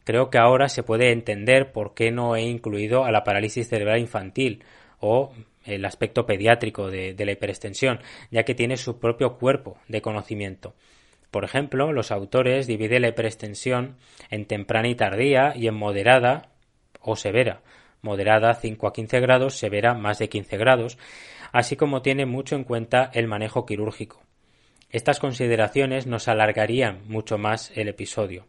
[0.04, 3.98] Creo que ahora se puede entender por qué no he incluido a la parálisis cerebral
[3.98, 4.62] infantil
[5.00, 5.32] o
[5.64, 7.98] el aspecto pediátrico de, la hiperextensión,
[8.30, 10.74] ya que tiene su propio cuerpo de conocimiento.
[11.32, 13.96] Por ejemplo, los autores dividen la hiperextensión
[14.28, 16.50] en temprana y tardía y en moderada
[17.00, 17.62] o severa.
[18.02, 20.98] Moderada 5 a 15 grados, severa más de 15 grados,
[21.50, 24.22] así como tiene mucho en cuenta el manejo quirúrgico.
[24.90, 28.46] Estas consideraciones nos alargarían mucho más el episodio,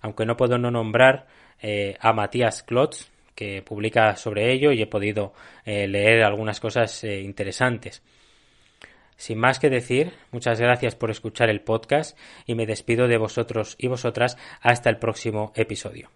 [0.00, 1.28] aunque no puedo no nombrar
[1.62, 5.32] eh, a Matías Klotz, que publica sobre ello y he podido
[5.64, 8.02] eh, leer algunas cosas eh, interesantes.
[9.16, 13.76] Sin más que decir, muchas gracias por escuchar el podcast y me despido de vosotros
[13.78, 16.10] y vosotras hasta el próximo episodio.